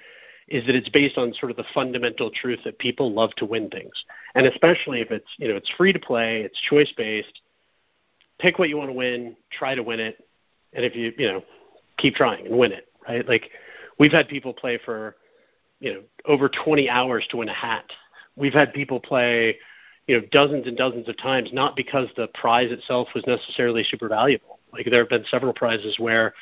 is 0.49 0.65
that 0.67 0.75
it's 0.75 0.89
based 0.89 1.19
on 1.19 1.33
sort 1.35 1.51
of 1.51 1.57
the 1.57 1.65
fundamental 1.75 2.31
truth 2.31 2.61
that 2.65 2.79
people 2.79 3.13
love 3.13 3.31
to 3.37 3.45
win 3.45 3.69
things. 3.69 3.93
And 4.35 4.47
especially 4.47 5.01
if 5.01 5.11
it's 5.11 5.29
you 5.37 5.49
know 5.49 5.57
it's 5.57 5.71
free 5.77 5.93
to 5.93 5.99
play 5.99 6.43
it's 6.43 6.59
choice 6.61 6.93
based 6.97 7.41
pick 8.39 8.59
what 8.59 8.69
you 8.69 8.77
want 8.77 8.89
to 8.89 8.95
win 8.95 9.37
try 9.51 9.75
to 9.75 9.83
win 9.83 10.01
it 10.01 10.25
and 10.73 10.85
if 10.85 10.95
you 10.95 11.13
you 11.19 11.33
know 11.33 11.43
keep 11.97 12.15
trying 12.15 12.47
and 12.47 12.57
win 12.57 12.73
it 12.73 12.89
right? 13.09 13.29
Like 13.29 13.51
we've 13.99 14.13
had 14.13 14.29
people 14.29 14.53
play 14.53 14.79
for 14.85 15.17
you 15.81 15.95
know 15.95 16.01
over 16.25 16.49
20 16.49 16.89
hours 16.89 17.27
to 17.31 17.37
win 17.39 17.49
a 17.49 17.55
hat. 17.55 17.91
We've 18.37 18.53
had 18.53 18.73
people 18.73 19.01
play 19.01 19.57
you 20.07 20.21
know 20.21 20.27
dozens 20.31 20.67
and 20.67 20.77
dozens 20.77 21.09
of 21.09 21.17
times, 21.19 21.51
not 21.53 21.77
because 21.77 22.09
the 22.17 22.29
prize 22.29 22.71
itself 22.71 23.09
was 23.15 23.25
necessarily 23.27 23.85
super 23.85 24.09
valuable. 24.09 24.59
Like 24.73 24.87
there 24.87 25.01
have 25.01 25.09
been 25.09 25.25
several 25.31 25.53
prizes 25.53 25.99
where 25.99 26.35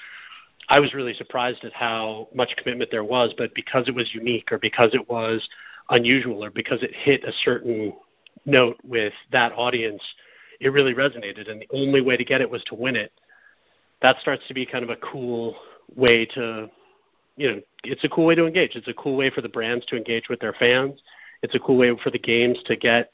I 0.69 0.81
was 0.81 0.95
really 0.95 1.15
surprised 1.15 1.65
at 1.65 1.73
how 1.73 2.29
much 2.35 2.57
commitment 2.57 2.91
there 2.91 3.05
was, 3.05 3.33
but 3.37 3.55
because 3.55 3.89
it 3.89 3.95
was 3.95 4.13
unique 4.15 4.51
or 4.51 4.59
because 4.59 4.95
it 4.95 5.09
was 5.09 5.49
unusual 5.91 6.45
or 6.45 6.51
because 6.51 6.83
it 6.83 6.93
hit 6.93 7.25
a 7.25 7.33
certain 7.45 7.93
note 8.45 8.77
with 8.83 9.13
that 9.31 9.53
audience, 9.53 10.03
it 10.61 10.71
really 10.71 10.95
resonated. 10.95 11.51
And 11.51 11.61
the 11.61 11.69
only 11.73 12.01
way 12.01 12.17
to 12.17 12.25
get 12.25 12.41
it 12.41 12.51
was 12.51 12.65
to 12.65 12.75
win 12.75 12.97
it. 12.97 13.13
That 14.03 14.17
starts 14.21 14.43
to 14.49 14.55
be 14.55 14.67
kind 14.67 14.83
of 14.83 14.91
a 14.91 14.97
cool 14.97 15.57
way 15.95 16.27
to, 16.27 16.69
you 17.37 17.51
know, 17.51 17.61
it's 17.85 18.05
a 18.05 18.09
cool 18.09 18.27
way 18.27 18.35
to 18.35 18.47
engage. 18.47 18.77
It's 18.77 18.89
a 18.89 18.95
cool 18.95 19.17
way 19.17 19.31
for 19.31 19.41
the 19.41 19.49
brands 19.49 19.85
to 19.87 19.97
engage 19.97 20.29
with 20.29 20.41
their 20.41 20.55
fans. 20.55 21.01
It's 21.43 21.55
a 21.55 21.59
cool 21.59 21.77
way 21.77 21.95
for 22.03 22.11
the 22.11 22.19
games 22.19 22.59
to 22.67 22.77
get 22.77 23.13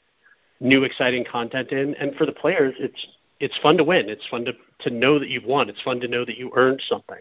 new 0.59 0.83
exciting 0.83 1.25
content 1.29 1.71
in, 1.71 1.93
and 1.95 2.15
for 2.15 2.25
the 2.25 2.31
players, 2.31 2.73
it's 2.79 3.07
it's 3.39 3.57
fun 3.59 3.77
to 3.77 3.83
win. 3.83 4.09
It's 4.09 4.25
fun 4.27 4.45
to 4.45 4.53
to 4.79 4.89
know 4.89 5.19
that 5.19 5.29
you've 5.29 5.45
won. 5.45 5.69
It's 5.69 5.81
fun 5.81 5.99
to 5.99 6.07
know 6.07 6.25
that 6.25 6.37
you 6.37 6.51
earned 6.55 6.81
something, 6.87 7.19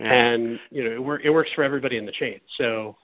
yeah. 0.00 0.12
and 0.12 0.58
you 0.70 0.84
know 0.84 0.90
it, 0.90 1.02
wor- 1.02 1.20
it 1.20 1.30
works 1.30 1.50
for 1.54 1.62
everybody 1.62 1.98
in 1.98 2.06
the 2.06 2.12
chain. 2.12 2.40
So 2.56 2.96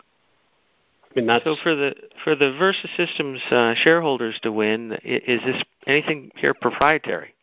I 1.15 1.21
mean, 1.21 1.27
that's 1.27 1.45
so 1.45 1.57
for 1.63 1.75
the 1.75 1.95
for 2.25 2.35
the 2.35 2.53
Versus 2.59 2.91
Systems 2.97 3.41
uh, 3.51 3.75
shareholders 3.75 4.39
to 4.43 4.51
win, 4.51 4.93
is 5.05 5.41
this 5.45 5.63
anything 5.87 6.31
here 6.37 6.55
proprietary? 6.55 7.35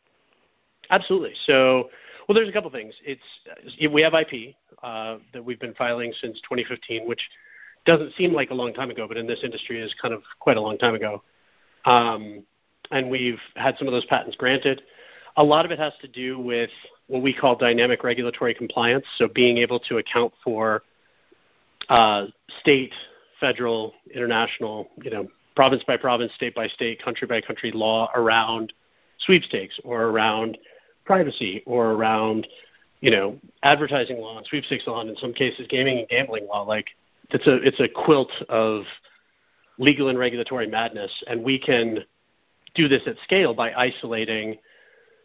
Absolutely. 0.90 1.34
So, 1.46 1.90
well, 2.30 2.36
there's 2.36 2.48
a 2.48 2.52
couple 2.52 2.70
things. 2.70 2.94
It's 3.04 3.92
we 3.92 4.04
have 4.04 4.14
IP 4.14 4.56
uh, 4.84 5.18
that 5.34 5.44
we've 5.44 5.60
been 5.60 5.74
filing 5.74 6.14
since 6.22 6.40
2015, 6.42 7.08
which 7.08 7.22
doesn't 7.88 8.14
seem 8.14 8.34
like 8.34 8.52
a 8.52 8.54
long 8.54 8.72
time 8.72 8.92
ago, 8.92 9.08
but 9.08 9.18
in 9.18 9.26
this 9.26 9.40
industry 9.44 9.82
is 9.82 9.92
kind 10.00 10.14
of 10.14 10.22
quite 10.38 10.56
a 10.56 10.62
long 10.62 10.78
time 10.78 10.94
ago. 10.94 11.24
Um, 11.86 12.44
and 12.92 13.10
we've 13.10 13.40
had 13.56 13.78
some 13.80 13.88
of 13.88 13.94
those 13.94 14.06
patents 14.06 14.38
granted. 14.38 14.84
A 15.38 15.44
lot 15.44 15.66
of 15.66 15.72
it 15.72 15.80
has 15.80 15.94
to 16.02 16.08
do 16.08 16.38
with 16.38 16.70
what 17.08 17.24
we 17.24 17.34
call 17.34 17.56
dynamic 17.56 18.04
regulatory 18.04 18.54
compliance, 18.54 19.06
so 19.18 19.28
being 19.28 19.58
able 19.58 19.80
to 19.80 19.98
account 19.98 20.32
for 20.44 20.84
uh, 21.90 22.28
state 22.60 22.94
federal, 23.40 23.94
international, 24.14 24.88
you 25.02 25.10
know, 25.10 25.28
province 25.56 25.84
by 25.88 25.98
province, 25.98 26.32
state 26.36 26.54
by 26.54 26.68
state, 26.68 27.04
country 27.04 27.28
by 27.28 27.42
country 27.42 27.72
law 27.74 28.12
around 28.14 28.72
sweepstakes 29.18 29.80
or 29.84 30.04
around 30.04 30.60
privacy 31.10 31.64
or 31.66 31.94
around, 31.94 32.48
you 33.02 33.10
know, 33.10 33.36
advertising 33.64 34.20
law 34.20 34.38
and 34.38 34.46
sweepstakes 34.46 34.86
law 34.86 35.02
and 35.02 35.10
in 35.10 35.16
some 35.16 35.34
cases 35.34 35.66
gaming 35.68 35.98
and 35.98 36.08
gambling 36.08 36.46
law. 36.46 36.62
Like 36.62 36.86
it's 37.32 37.48
a 37.48 37.56
it's 37.64 37.80
a 37.80 37.90
quilt 37.90 38.32
of 38.48 38.84
legal 39.80 40.10
and 40.10 40.20
regulatory 40.20 40.68
madness 40.68 41.12
and 41.26 41.44
we 41.44 41.60
can 41.60 42.06
do 42.76 42.88
this 42.88 43.02
at 43.08 43.16
scale 43.24 43.56
by 43.56 43.74
isolating 43.74 44.56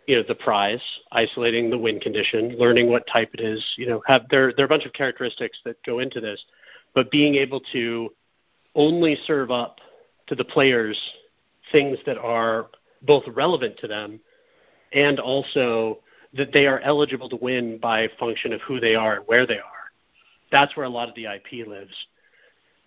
you 0.07 0.17
know 0.17 0.23
the 0.26 0.35
prize, 0.35 0.83
isolating 1.12 1.69
the 1.69 1.76
win 1.76 2.00
condition, 2.00 2.57
learning 2.59 2.88
what 2.88 3.07
type 3.07 3.35
it 3.35 3.41
is. 3.41 3.62
You 3.76 3.87
know, 3.87 4.03
have 4.07 4.23
there 4.31 4.55
there 4.57 4.64
are 4.64 4.67
a 4.67 4.71
bunch 4.71 4.87
of 4.87 4.95
characteristics 4.95 5.59
that 5.67 5.76
go 5.85 5.99
into 5.99 6.19
this, 6.19 6.43
but 6.95 7.11
being 7.11 7.35
able 7.35 7.61
to 7.75 8.09
only 8.75 9.19
serve 9.26 9.50
up 9.50 9.81
to 10.29 10.35
the 10.35 10.45
players 10.47 10.99
things 11.73 11.99
that 12.07 12.17
are 12.17 12.69
both 13.03 13.25
relevant 13.29 13.76
to 13.79 13.87
them 13.87 14.21
and 14.94 15.18
also 15.18 15.98
that 16.34 16.52
they 16.52 16.66
are 16.66 16.80
eligible 16.80 17.28
to 17.28 17.36
win 17.36 17.78
by 17.78 18.08
function 18.18 18.52
of 18.52 18.60
who 18.62 18.80
they 18.80 18.94
are 18.94 19.16
and 19.16 19.26
where 19.26 19.46
they 19.46 19.58
are. 19.58 19.62
That's 20.50 20.76
where 20.76 20.86
a 20.86 20.88
lot 20.88 21.08
of 21.08 21.14
the 21.14 21.26
IP 21.26 21.66
lives. 21.66 21.94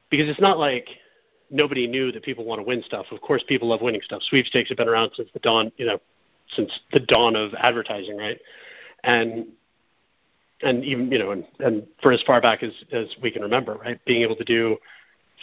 Because 0.09 0.29
it's 0.29 0.39
not 0.39 0.57
like 0.57 0.87
nobody 1.51 1.87
knew 1.87 2.11
that 2.13 2.23
people 2.23 2.45
want 2.45 2.59
to 2.59 2.63
win 2.63 2.81
stuff. 2.83 3.05
Of 3.11 3.21
course 3.21 3.43
people 3.47 3.69
love 3.69 3.81
winning 3.81 4.01
stuff. 4.01 4.21
Sweepstakes 4.23 4.69
have 4.69 4.77
been 4.77 4.89
around 4.89 5.11
since 5.15 5.29
the 5.33 5.39
dawn, 5.39 5.71
you 5.77 5.85
know, 5.85 5.99
since 6.55 6.71
the 6.93 7.01
dawn 7.01 7.35
of 7.35 7.53
advertising, 7.55 8.17
right? 8.17 8.39
And 9.03 9.47
and 10.61 10.83
even 10.83 11.11
you 11.11 11.19
know, 11.19 11.31
and, 11.31 11.45
and 11.59 11.85
for 12.01 12.11
as 12.11 12.21
far 12.23 12.41
back 12.41 12.63
as 12.63 12.71
as 12.91 13.15
we 13.21 13.31
can 13.31 13.41
remember, 13.41 13.75
right? 13.75 13.99
Being 14.05 14.23
able 14.23 14.37
to 14.37 14.45
do 14.45 14.77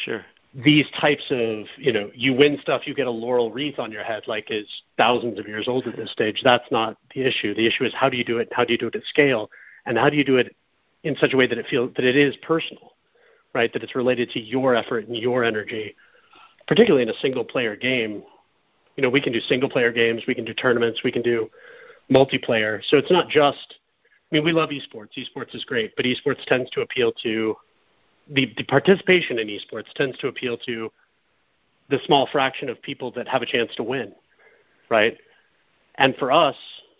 sure 0.05 0.25
these 0.55 0.87
types 1.01 1.25
of 1.31 1.67
you 1.79 1.93
know, 1.93 2.11
you 2.15 2.35
win 2.35 2.59
stuff, 2.61 2.83
you 2.87 2.95
get 2.95 3.07
a 3.07 3.11
laurel 3.11 3.51
wreath 3.51 3.79
on 3.79 3.91
your 3.91 4.05
head, 4.05 4.25
like 4.27 4.51
is 4.51 4.69
thousands 4.97 5.39
of 5.39 5.49
years 5.49 5.67
old 5.67 5.87
at 5.87 5.97
this 5.97 6.13
stage. 6.13 6.41
That's 6.45 6.71
not 6.71 6.97
the 7.15 7.23
issue. 7.23 7.55
The 7.55 7.67
issue 7.67 7.85
is 7.85 7.93
how 7.95 8.09
do 8.09 8.17
you 8.17 8.25
do 8.25 8.39
it? 8.39 8.49
How 8.53 8.65
do 8.65 8.73
you 8.73 8.79
do 8.79 8.87
it 8.87 8.95
at 8.95 9.05
scale? 9.05 9.51
And 9.87 9.99
how 9.99 10.11
do 10.11 10.17
you 10.17 10.25
do 10.25 10.37
it 10.37 10.55
in 11.03 11.17
such 11.17 11.35
a 11.35 11.37
way 11.37 11.47
that 11.47 11.59
it 11.59 11.67
feels 11.69 11.93
that 11.97 12.05
it 12.05 12.17
is 12.17 12.37
personal, 12.37 12.93
right? 13.53 13.73
That 13.73 13.83
it's 13.83 13.95
related 13.95 14.31
to 14.31 14.41
your 14.41 14.75
effort 14.75 15.09
and 15.09 15.17
your 15.17 15.45
energy, 15.45 15.97
particularly 16.69 17.03
in 17.03 17.11
a 17.11 17.19
single 17.19 17.45
player 17.45 17.77
game. 17.77 18.23
You 18.97 19.03
know, 19.03 19.11
we 19.11 19.21
can 19.21 19.33
do 19.33 19.41
single 19.41 19.69
player 19.69 19.93
games, 19.93 20.23
we 20.29 20.37
can 20.37 20.45
do 20.45 20.55
tournaments, 20.55 21.03
we 21.03 21.11
can 21.11 21.23
do 21.23 21.51
multiplayer. 22.13 22.81
So 22.85 22.97
it's 22.97 23.11
not 23.11 23.29
just 23.29 23.75
I 24.31 24.37
mean, 24.37 24.45
we 24.45 24.53
love 24.53 24.71
esports. 24.71 25.11
Esports 25.17 25.55
is 25.55 25.65
great, 25.65 25.95
but 25.97 26.07
esports 26.07 26.45
tends 26.47 26.71
to 26.71 26.81
appeal 26.81 27.13
to 27.23 27.57
the, 28.29 28.53
the 28.57 28.65
participation 28.65 29.39
in 29.39 29.49
esports 29.49 29.93
tends 29.95 30.17
to 30.19 30.29
appeal 30.29 30.57
to 30.67 30.91
the 31.91 31.99
small 32.07 32.29
fraction 32.31 32.69
of 32.69 32.81
people 32.81 33.11
that 33.13 33.29
have 33.29 33.43
a 33.43 33.47
chance 33.47 33.75
to 33.77 33.83
win, 33.83 34.15
right? 34.89 35.17
And 35.97 36.17
for 36.17 36.33
us, 36.33 36.57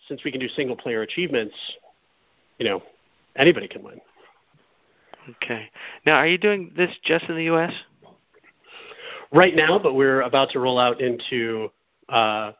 since 0.07 0.23
we 0.23 0.31
can 0.31 0.39
do 0.39 0.47
single 0.49 0.75
player 0.75 1.01
achievements, 1.01 1.55
you 2.59 2.65
know, 2.65 2.83
anybody 3.35 3.67
can 3.67 3.83
win. 3.83 3.99
Okay. 5.29 5.69
Now, 6.05 6.17
are 6.17 6.27
you 6.27 6.37
doing 6.37 6.71
this 6.77 6.91
just 7.03 7.25
in 7.25 7.35
the 7.35 7.45
U.S.? 7.45 7.73
Right 9.31 9.55
now, 9.55 9.79
but 9.79 9.95
we're 9.95 10.21
about 10.21 10.51
to 10.51 10.59
roll 10.59 10.77
out 10.77 11.01
into 11.01 11.69
uh, 12.09 12.51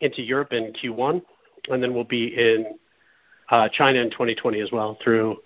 into 0.00 0.22
Europe 0.22 0.52
in 0.52 0.72
Q1, 0.72 1.20
and 1.68 1.82
then 1.82 1.92
we'll 1.92 2.04
be 2.04 2.28
in 2.28 2.78
uh, 3.50 3.68
China 3.68 3.98
in 4.00 4.10
2020 4.10 4.60
as 4.60 4.72
well, 4.72 4.96
through 5.04 5.36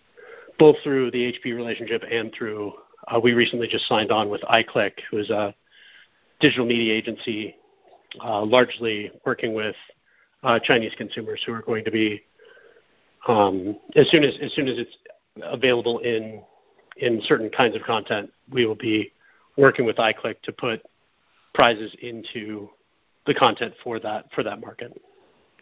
both 0.63 0.77
through 0.85 1.11
the 1.11 1.33
HP 1.33 1.57
relationship 1.57 2.05
and 2.09 2.33
through 2.33 2.73
uh, 3.09 3.19
we 3.19 3.33
recently 3.33 3.67
just 3.67 3.85
signed 3.89 4.13
on 4.13 4.31
with 4.31 4.41
iClick, 4.43 4.93
who 5.11 5.19
is 5.19 5.29
a 5.29 5.53
digital 6.39 6.65
media 6.65 6.95
agency, 6.95 7.57
uh, 8.23 8.45
largely 8.45 9.11
working 9.27 9.55
with 9.55 9.75
uh, 10.45 10.61
Chinese 10.61 10.93
consumers 10.97 11.43
who 11.45 11.53
are 11.53 11.63
going 11.63 11.85
to 11.85 11.91
be 11.91 12.23
um, 13.27 13.77
as 13.97 14.09
soon 14.13 14.23
as 14.23 14.35
as 14.41 14.53
soon 14.55 14.69
as 14.69 14.79
it's 14.79 14.97
available 15.43 15.99
in 15.99 16.41
in 16.99 17.21
certain 17.25 17.51
kinds 17.51 17.75
of 17.75 17.83
content, 17.83 18.31
we 18.53 18.65
will 18.65 18.77
be 18.77 19.11
working 19.57 19.85
with 19.85 19.97
iClick 19.97 20.43
to 20.43 20.53
put 20.53 20.81
prizes 21.55 21.93
into 22.03 22.71
the 23.27 23.35
content 23.35 23.75
for 23.83 23.99
that 23.99 24.31
for 24.33 24.45
that 24.45 24.61
market. 24.61 24.93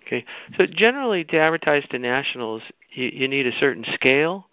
Okay. 0.07 0.27
So 0.59 0.67
generally, 0.67 1.25
to 1.25 1.39
advertise 1.39 1.85
to 1.89 1.99
nationals, 1.99 2.61
you, 2.91 3.07
you 3.07 3.29
need 3.29 3.47
a 3.47 3.53
certain 3.53 3.87
scale. 3.95 4.47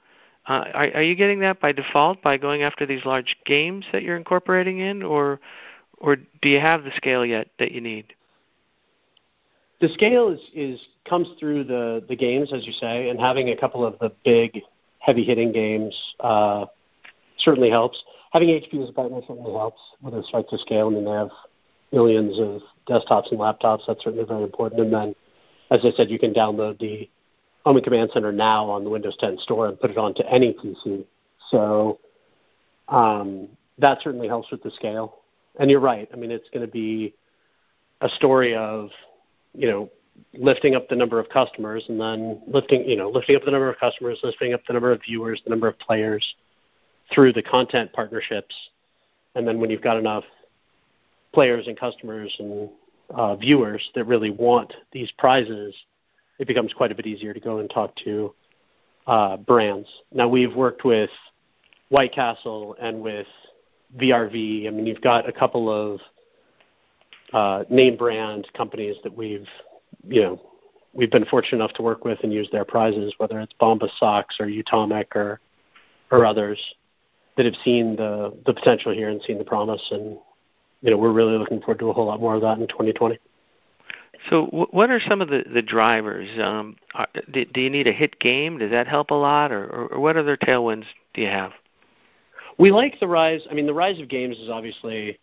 Uh, 0.47 0.65
are, 0.73 0.91
are 0.95 1.01
you 1.01 1.15
getting 1.15 1.39
that 1.39 1.59
by 1.59 1.71
default 1.71 2.21
by 2.21 2.37
going 2.37 2.61
after 2.61 2.85
these 2.85 3.05
large 3.05 3.35
games 3.45 3.85
that 3.91 4.03
you're 4.03 4.15
incorporating 4.15 4.79
in, 4.79 5.03
or 5.03 5.39
or 5.97 6.15
do 6.15 6.49
you 6.49 6.59
have 6.59 6.83
the 6.83 6.91
scale 6.95 7.25
yet 7.25 7.49
that 7.59 7.71
you 7.71 7.81
need? 7.81 8.13
The 9.81 9.89
scale 9.89 10.29
is, 10.29 10.39
is 10.53 10.79
comes 11.07 11.27
through 11.39 11.65
the, 11.65 12.03
the 12.07 12.15
games, 12.15 12.51
as 12.53 12.65
you 12.65 12.71
say, 12.71 13.09
and 13.09 13.19
having 13.19 13.49
a 13.49 13.55
couple 13.55 13.85
of 13.85 13.97
the 13.99 14.11
big, 14.25 14.61
heavy 14.99 15.23
hitting 15.23 15.51
games 15.51 15.95
uh, 16.19 16.65
certainly 17.37 17.69
helps. 17.69 18.03
Having 18.31 18.49
HP 18.49 18.83
as 18.83 18.89
a 18.89 18.93
partner 18.93 19.21
certainly 19.27 19.51
helps 19.51 19.81
with 20.01 20.13
respect 20.13 20.49
to 20.49 20.57
scale. 20.57 20.87
I 20.87 20.91
mean, 20.91 21.05
they 21.05 21.11
have 21.11 21.29
millions 21.91 22.39
of 22.39 22.61
desktops 22.89 23.31
and 23.31 23.39
laptops. 23.39 23.81
That's 23.87 24.03
certainly 24.03 24.25
very 24.25 24.43
important. 24.43 24.81
And 24.81 24.93
then 24.93 25.15
as 25.69 25.81
I 25.83 25.91
said, 25.91 26.09
you 26.09 26.19
can 26.19 26.33
download 26.33 26.79
the 26.79 27.09
Omen 27.67 27.83
Command 27.83 28.11
Center 28.13 28.31
now 28.31 28.69
on 28.69 28.85
the 28.85 28.89
Windows 28.89 29.17
10 29.19 29.39
store 29.39 29.67
and 29.67 29.77
put 29.77 29.91
it 29.91 29.97
onto 29.97 30.23
any 30.23 30.53
PC. 30.53 31.05
So 31.49 31.99
um, 32.87 33.49
that 33.77 34.01
certainly 34.01 34.29
helps 34.29 34.49
with 34.51 34.63
the 34.63 34.71
scale. 34.71 35.17
And 35.59 35.69
you're 35.69 35.81
right. 35.81 36.07
I 36.13 36.15
mean, 36.15 36.31
it's 36.31 36.49
going 36.49 36.65
to 36.65 36.71
be 36.71 37.13
a 37.99 38.07
story 38.07 38.55
of, 38.55 38.89
you 39.53 39.67
know, 39.67 39.89
lifting 40.33 40.75
up 40.75 40.87
the 40.87 40.95
number 40.95 41.19
of 41.19 41.27
customers 41.27 41.83
and 41.89 41.99
then 41.99 42.41
lifting, 42.47 42.87
you 42.87 42.95
know, 42.95 43.09
lifting 43.09 43.35
up 43.35 43.43
the 43.43 43.51
number 43.51 43.69
of 43.69 43.77
customers, 43.79 44.17
lifting 44.23 44.53
up 44.53 44.61
the 44.65 44.73
number 44.73 44.93
of 44.93 45.01
viewers, 45.05 45.41
the 45.43 45.49
number 45.49 45.67
of 45.67 45.77
players 45.77 46.25
through 47.13 47.33
the 47.33 47.43
content 47.43 47.91
partnerships. 47.91 48.55
And 49.35 49.45
then 49.45 49.59
when 49.59 49.69
you've 49.69 49.81
got 49.81 49.97
enough 49.97 50.23
players 51.33 51.67
and 51.67 51.77
customers 51.77 52.33
and 52.39 52.69
uh, 53.09 53.35
viewers 53.35 53.89
that 53.93 54.05
really 54.05 54.31
want 54.31 54.73
these 54.93 55.11
prizes, 55.17 55.75
it 56.39 56.47
becomes 56.47 56.73
quite 56.73 56.91
a 56.91 56.95
bit 56.95 57.05
easier 57.05 57.33
to 57.33 57.39
go 57.39 57.59
and 57.59 57.69
talk 57.69 57.95
to 58.03 58.33
uh, 59.07 59.37
brands. 59.37 59.87
Now 60.11 60.27
we've 60.27 60.55
worked 60.55 60.83
with 60.83 61.09
White 61.89 62.13
Castle 62.13 62.75
and 62.79 63.01
with 63.01 63.27
VRV. 63.97 64.67
I 64.67 64.69
mean, 64.71 64.85
you've 64.85 65.01
got 65.01 65.27
a 65.27 65.31
couple 65.31 65.69
of 65.69 65.99
uh, 67.33 67.63
name 67.69 67.97
brand 67.97 68.47
companies 68.55 68.97
that 69.03 69.15
we've, 69.15 69.47
you 70.07 70.21
know, 70.21 70.41
we've 70.93 71.11
been 71.11 71.25
fortunate 71.25 71.57
enough 71.57 71.73
to 71.75 71.81
work 71.81 72.03
with 72.03 72.19
and 72.23 72.33
use 72.33 72.49
their 72.51 72.65
prizes, 72.65 73.13
whether 73.17 73.39
it's 73.39 73.53
Bombas 73.61 73.97
Socks 73.97 74.37
or 74.39 74.47
Utomik 74.47 75.15
or 75.15 75.39
or 76.09 76.25
others. 76.25 76.59
that 77.35 77.45
have 77.45 77.55
seen 77.63 77.95
the 77.95 78.33
the 78.45 78.53
potential 78.53 78.93
here 78.93 79.09
and 79.09 79.21
seen 79.21 79.37
the 79.37 79.43
promise, 79.43 79.85
and 79.91 80.17
you 80.81 80.91
know 80.91 80.97
we're 80.97 81.11
really 81.11 81.37
looking 81.37 81.59
forward 81.59 81.79
to 81.79 81.89
a 81.89 81.93
whole 81.93 82.07
lot 82.07 82.19
more 82.19 82.35
of 82.35 82.41
that 82.41 82.57
in 82.59 82.67
2020. 82.67 83.17
So, 84.29 84.45
what 84.71 84.89
are 84.89 84.99
some 84.99 85.21
of 85.21 85.29
the 85.29 85.43
the 85.51 85.61
drivers? 85.61 86.27
Um, 86.41 86.75
are, 86.93 87.07
do, 87.31 87.45
do 87.45 87.61
you 87.61 87.69
need 87.69 87.87
a 87.87 87.91
hit 87.91 88.19
game? 88.19 88.57
Does 88.57 88.71
that 88.71 88.87
help 88.87 89.11
a 89.11 89.15
lot, 89.15 89.51
or, 89.51 89.65
or, 89.65 89.87
or 89.87 89.99
what 89.99 90.17
other 90.17 90.35
tailwinds 90.35 90.85
do 91.13 91.21
you 91.21 91.27
have? 91.27 91.51
We 92.57 92.71
like 92.71 92.99
the 92.99 93.07
rise. 93.07 93.45
I 93.49 93.53
mean, 93.53 93.67
the 93.67 93.73
rise 93.73 93.99
of 93.99 94.09
games 94.09 94.37
is 94.37 94.49
obviously 94.49 95.19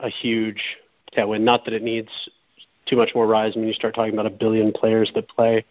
a 0.00 0.08
huge 0.08 0.62
tailwind. 1.16 1.42
Not 1.42 1.64
that 1.66 1.74
it 1.74 1.82
needs 1.82 2.08
too 2.86 2.96
much 2.96 3.10
more 3.14 3.26
rise. 3.26 3.52
I 3.54 3.58
mean, 3.58 3.68
you 3.68 3.74
start 3.74 3.94
talking 3.94 4.14
about 4.14 4.26
a 4.26 4.30
billion 4.30 4.72
players 4.72 5.10
that 5.14 5.28
play 5.28 5.64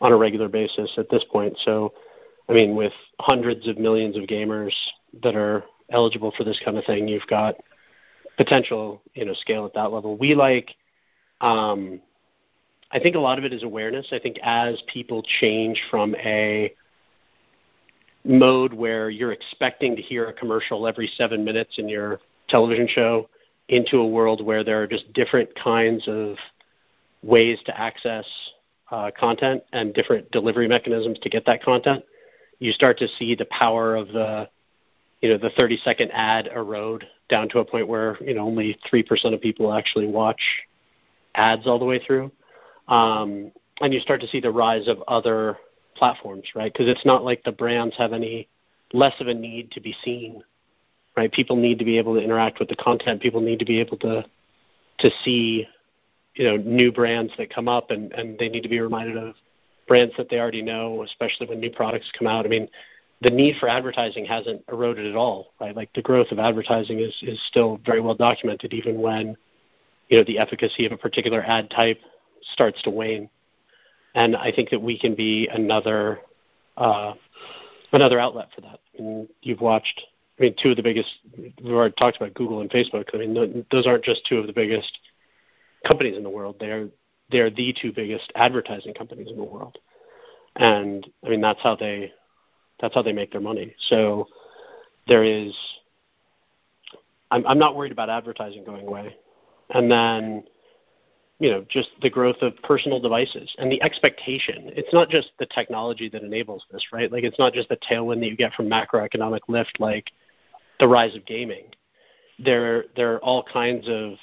on 0.00 0.12
a 0.12 0.16
regular 0.16 0.48
basis 0.48 0.92
at 0.98 1.08
this 1.10 1.24
point. 1.30 1.56
So, 1.64 1.92
I 2.48 2.52
mean, 2.52 2.76
with 2.76 2.92
hundreds 3.20 3.66
of 3.68 3.78
millions 3.78 4.16
of 4.16 4.24
gamers 4.24 4.72
that 5.22 5.36
are 5.36 5.64
eligible 5.90 6.32
for 6.36 6.44
this 6.44 6.60
kind 6.64 6.76
of 6.76 6.84
thing, 6.84 7.08
you've 7.08 7.26
got 7.26 7.56
potential, 8.36 9.02
you 9.14 9.24
know, 9.24 9.34
scale 9.34 9.64
at 9.64 9.74
that 9.74 9.92
level. 9.92 10.16
We 10.16 10.34
like. 10.34 10.74
Um, 11.42 12.00
I 12.90 12.98
think 12.98 13.16
a 13.16 13.20
lot 13.20 13.38
of 13.38 13.44
it 13.44 13.52
is 13.52 13.62
awareness. 13.62 14.08
I 14.12 14.18
think 14.18 14.38
as 14.42 14.82
people 14.86 15.22
change 15.40 15.82
from 15.90 16.14
a 16.16 16.72
mode 18.24 18.72
where 18.72 19.10
you're 19.10 19.32
expecting 19.32 19.96
to 19.96 20.02
hear 20.02 20.26
a 20.26 20.32
commercial 20.32 20.86
every 20.86 21.08
seven 21.16 21.44
minutes 21.44 21.74
in 21.78 21.88
your 21.88 22.20
television 22.48 22.86
show 22.86 23.28
into 23.68 23.98
a 23.98 24.06
world 24.06 24.44
where 24.44 24.62
there 24.62 24.80
are 24.82 24.86
just 24.86 25.12
different 25.12 25.50
kinds 25.54 26.06
of 26.06 26.36
ways 27.22 27.58
to 27.66 27.78
access 27.78 28.26
uh, 28.92 29.10
content 29.18 29.62
and 29.72 29.94
different 29.94 30.30
delivery 30.30 30.68
mechanisms 30.68 31.18
to 31.20 31.28
get 31.28 31.46
that 31.46 31.62
content, 31.62 32.04
you 32.58 32.72
start 32.72 32.98
to 32.98 33.08
see 33.08 33.34
the 33.34 33.46
power 33.46 33.96
of 33.96 34.08
the 34.08 34.48
you 35.20 35.28
know 35.28 35.38
the 35.38 35.50
30 35.50 35.78
second 35.78 36.10
ad 36.12 36.48
erode 36.54 37.06
down 37.28 37.48
to 37.48 37.60
a 37.60 37.64
point 37.64 37.88
where 37.88 38.18
you 38.22 38.34
know 38.34 38.42
only 38.42 38.78
three 38.88 39.02
percent 39.02 39.34
of 39.34 39.40
people 39.40 39.72
actually 39.72 40.06
watch 40.06 40.40
ads 41.34 41.66
all 41.66 41.78
the 41.78 41.84
way 41.84 41.98
through, 42.04 42.30
um, 42.88 43.52
and 43.80 43.92
you 43.92 44.00
start 44.00 44.20
to 44.20 44.26
see 44.26 44.40
the 44.40 44.50
rise 44.50 44.88
of 44.88 45.02
other 45.08 45.56
platforms, 45.94 46.44
right? 46.54 46.72
Because 46.72 46.88
it's 46.88 47.04
not 47.04 47.24
like 47.24 47.42
the 47.44 47.52
brands 47.52 47.96
have 47.96 48.12
any 48.12 48.48
less 48.92 49.14
of 49.20 49.26
a 49.26 49.34
need 49.34 49.70
to 49.72 49.80
be 49.80 49.94
seen, 50.04 50.42
right? 51.16 51.32
People 51.32 51.56
need 51.56 51.78
to 51.78 51.84
be 51.84 51.98
able 51.98 52.14
to 52.14 52.20
interact 52.20 52.58
with 52.58 52.68
the 52.68 52.76
content. 52.76 53.22
People 53.22 53.40
need 53.40 53.58
to 53.58 53.64
be 53.64 53.80
able 53.80 53.98
to 53.98 54.24
to 54.98 55.10
see, 55.24 55.66
you 56.34 56.44
know, 56.44 56.56
new 56.56 56.92
brands 56.92 57.32
that 57.38 57.52
come 57.52 57.68
up, 57.68 57.90
and 57.90 58.12
and 58.12 58.38
they 58.38 58.48
need 58.48 58.62
to 58.62 58.68
be 58.68 58.80
reminded 58.80 59.16
of 59.16 59.34
brands 59.88 60.14
that 60.16 60.28
they 60.30 60.38
already 60.38 60.62
know, 60.62 61.02
especially 61.02 61.46
when 61.46 61.60
new 61.60 61.70
products 61.70 62.10
come 62.16 62.26
out. 62.26 62.44
I 62.46 62.48
mean, 62.48 62.68
the 63.20 63.30
need 63.30 63.56
for 63.58 63.68
advertising 63.68 64.24
hasn't 64.24 64.64
eroded 64.68 65.06
at 65.06 65.16
all, 65.16 65.52
right? 65.60 65.74
Like 65.74 65.92
the 65.94 66.02
growth 66.02 66.30
of 66.30 66.38
advertising 66.38 67.00
is 67.00 67.16
is 67.22 67.40
still 67.48 67.80
very 67.84 68.00
well 68.00 68.14
documented, 68.14 68.72
even 68.72 69.00
when 69.00 69.36
you 70.12 70.18
know 70.18 70.24
the 70.24 70.38
efficacy 70.38 70.86
of 70.86 70.92
a 70.92 70.96
particular 70.96 71.42
ad 71.42 71.70
type 71.70 71.98
starts 72.52 72.80
to 72.82 72.90
wane 72.90 73.28
and 74.14 74.36
I 74.36 74.52
think 74.52 74.70
that 74.70 74.80
we 74.80 74.98
can 74.98 75.14
be 75.14 75.48
another 75.52 76.20
uh, 76.76 77.14
another 77.92 78.18
outlet 78.18 78.48
for 78.54 78.60
that. 78.62 78.80
I 78.98 79.02
mean, 79.02 79.28
you've 79.42 79.60
watched. 79.60 80.02
I 80.38 80.44
mean, 80.44 80.54
two 80.60 80.70
of 80.70 80.76
the 80.76 80.82
biggest. 80.82 81.10
We've 81.36 81.72
already 81.72 81.94
talked 81.98 82.16
about 82.16 82.34
Google 82.34 82.60
and 82.60 82.70
Facebook. 82.70 83.08
I 83.14 83.18
mean, 83.18 83.64
those 83.70 83.86
aren't 83.86 84.04
just 84.04 84.26
two 84.26 84.38
of 84.38 84.46
the 84.46 84.52
biggest 84.52 84.98
companies 85.86 86.16
in 86.16 86.22
the 86.22 86.30
world. 86.30 86.56
They're 86.60 86.88
they're 87.30 87.50
the 87.50 87.74
two 87.80 87.92
biggest 87.92 88.30
advertising 88.34 88.94
companies 88.94 89.30
in 89.30 89.36
the 89.36 89.44
world, 89.44 89.78
and 90.56 91.08
I 91.24 91.30
mean 91.30 91.40
that's 91.40 91.60
how 91.62 91.76
they 91.76 92.12
that's 92.80 92.94
how 92.94 93.02
they 93.02 93.12
make 93.12 93.32
their 93.32 93.40
money. 93.40 93.74
So 93.88 94.28
there 95.08 95.24
is. 95.24 95.54
I'm 97.30 97.46
I'm 97.46 97.58
not 97.58 97.76
worried 97.76 97.92
about 97.92 98.10
advertising 98.10 98.64
going 98.64 98.86
away, 98.86 99.16
and 99.72 99.90
then 99.90 100.44
you 101.38 101.50
know 101.50 101.64
just 101.68 101.90
the 102.00 102.10
growth 102.10 102.36
of 102.40 102.54
personal 102.62 103.00
devices 103.00 103.54
and 103.58 103.70
the 103.70 103.82
expectation. 103.82 104.70
It's 104.76 104.92
not 104.92 105.08
just 105.08 105.32
the 105.38 105.46
technology 105.46 106.08
that 106.10 106.22
enables 106.22 106.64
this 106.70 106.86
right? 106.92 107.10
Like 107.10 107.24
it's 107.24 107.38
not 107.38 107.52
just 107.52 107.68
the 107.68 107.76
tailwind 107.76 108.20
that 108.20 108.26
you 108.28 108.36
get 108.36 108.52
from 108.52 108.68
macroeconomic 108.68 109.40
lift 109.48 109.80
like 109.80 110.10
the 110.78 110.88
rise 110.88 111.16
of 111.16 111.26
gaming. 111.26 111.66
There 112.38 112.84
there 112.96 113.14
are 113.14 113.18
all 113.18 113.42
kinds 113.42 113.88
of 113.88 114.14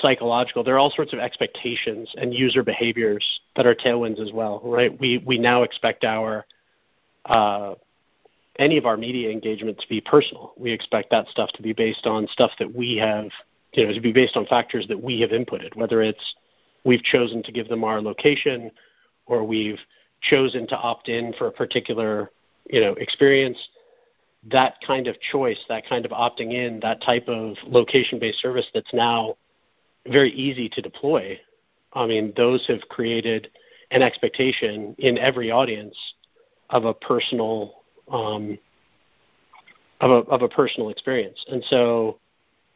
psychological 0.00 0.62
there 0.62 0.76
are 0.76 0.78
all 0.78 0.92
sorts 0.94 1.12
of 1.12 1.18
expectations 1.18 2.14
and 2.16 2.32
user 2.32 2.62
behaviors 2.62 3.40
that 3.56 3.66
are 3.66 3.74
tailwinds 3.74 4.20
as 4.20 4.32
well 4.32 4.60
right? 4.62 4.98
We 5.00 5.22
we 5.26 5.38
now 5.38 5.62
expect 5.62 6.04
our 6.04 6.46
uh, 7.24 7.74
any 8.58 8.76
of 8.76 8.86
our 8.86 8.96
media 8.96 9.30
engagement 9.30 9.78
to 9.80 9.88
be 9.88 10.00
personal. 10.00 10.52
We 10.56 10.70
expect 10.70 11.10
that 11.10 11.28
stuff 11.28 11.50
to 11.54 11.62
be 11.62 11.72
based 11.72 12.06
on 12.06 12.26
stuff 12.28 12.50
that 12.58 12.72
we 12.72 12.96
have 12.96 13.30
you 13.72 13.86
know 13.86 13.92
to 13.92 14.00
be 14.00 14.12
based 14.12 14.36
on 14.36 14.46
factors 14.46 14.86
that 14.88 15.00
we 15.00 15.20
have 15.20 15.30
inputted 15.30 15.74
whether 15.76 16.00
it's 16.02 16.34
we've 16.84 17.02
chosen 17.02 17.42
to 17.42 17.52
give 17.52 17.68
them 17.68 17.84
our 17.84 18.00
location 18.00 18.70
or 19.26 19.44
we've 19.44 19.78
chosen 20.22 20.66
to 20.66 20.76
opt 20.76 21.08
in 21.08 21.32
for 21.34 21.48
a 21.48 21.52
particular 21.52 22.30
you 22.70 22.80
know 22.80 22.92
experience 22.94 23.58
that 24.50 24.76
kind 24.86 25.06
of 25.06 25.20
choice 25.20 25.58
that 25.68 25.86
kind 25.86 26.04
of 26.04 26.12
opting 26.12 26.52
in 26.52 26.80
that 26.80 27.02
type 27.02 27.28
of 27.28 27.56
location 27.66 28.18
based 28.18 28.40
service 28.40 28.66
that's 28.72 28.92
now 28.92 29.36
very 30.06 30.30
easy 30.32 30.68
to 30.68 30.80
deploy 30.80 31.38
i 31.92 32.06
mean 32.06 32.32
those 32.36 32.66
have 32.66 32.80
created 32.88 33.48
an 33.90 34.02
expectation 34.02 34.94
in 34.98 35.18
every 35.18 35.50
audience 35.50 35.96
of 36.70 36.84
a 36.84 36.94
personal 36.94 37.82
um, 38.10 38.58
of 40.00 40.10
a 40.10 40.30
of 40.30 40.42
a 40.42 40.48
personal 40.48 40.90
experience. 40.90 41.44
And 41.48 41.62
so 41.64 42.18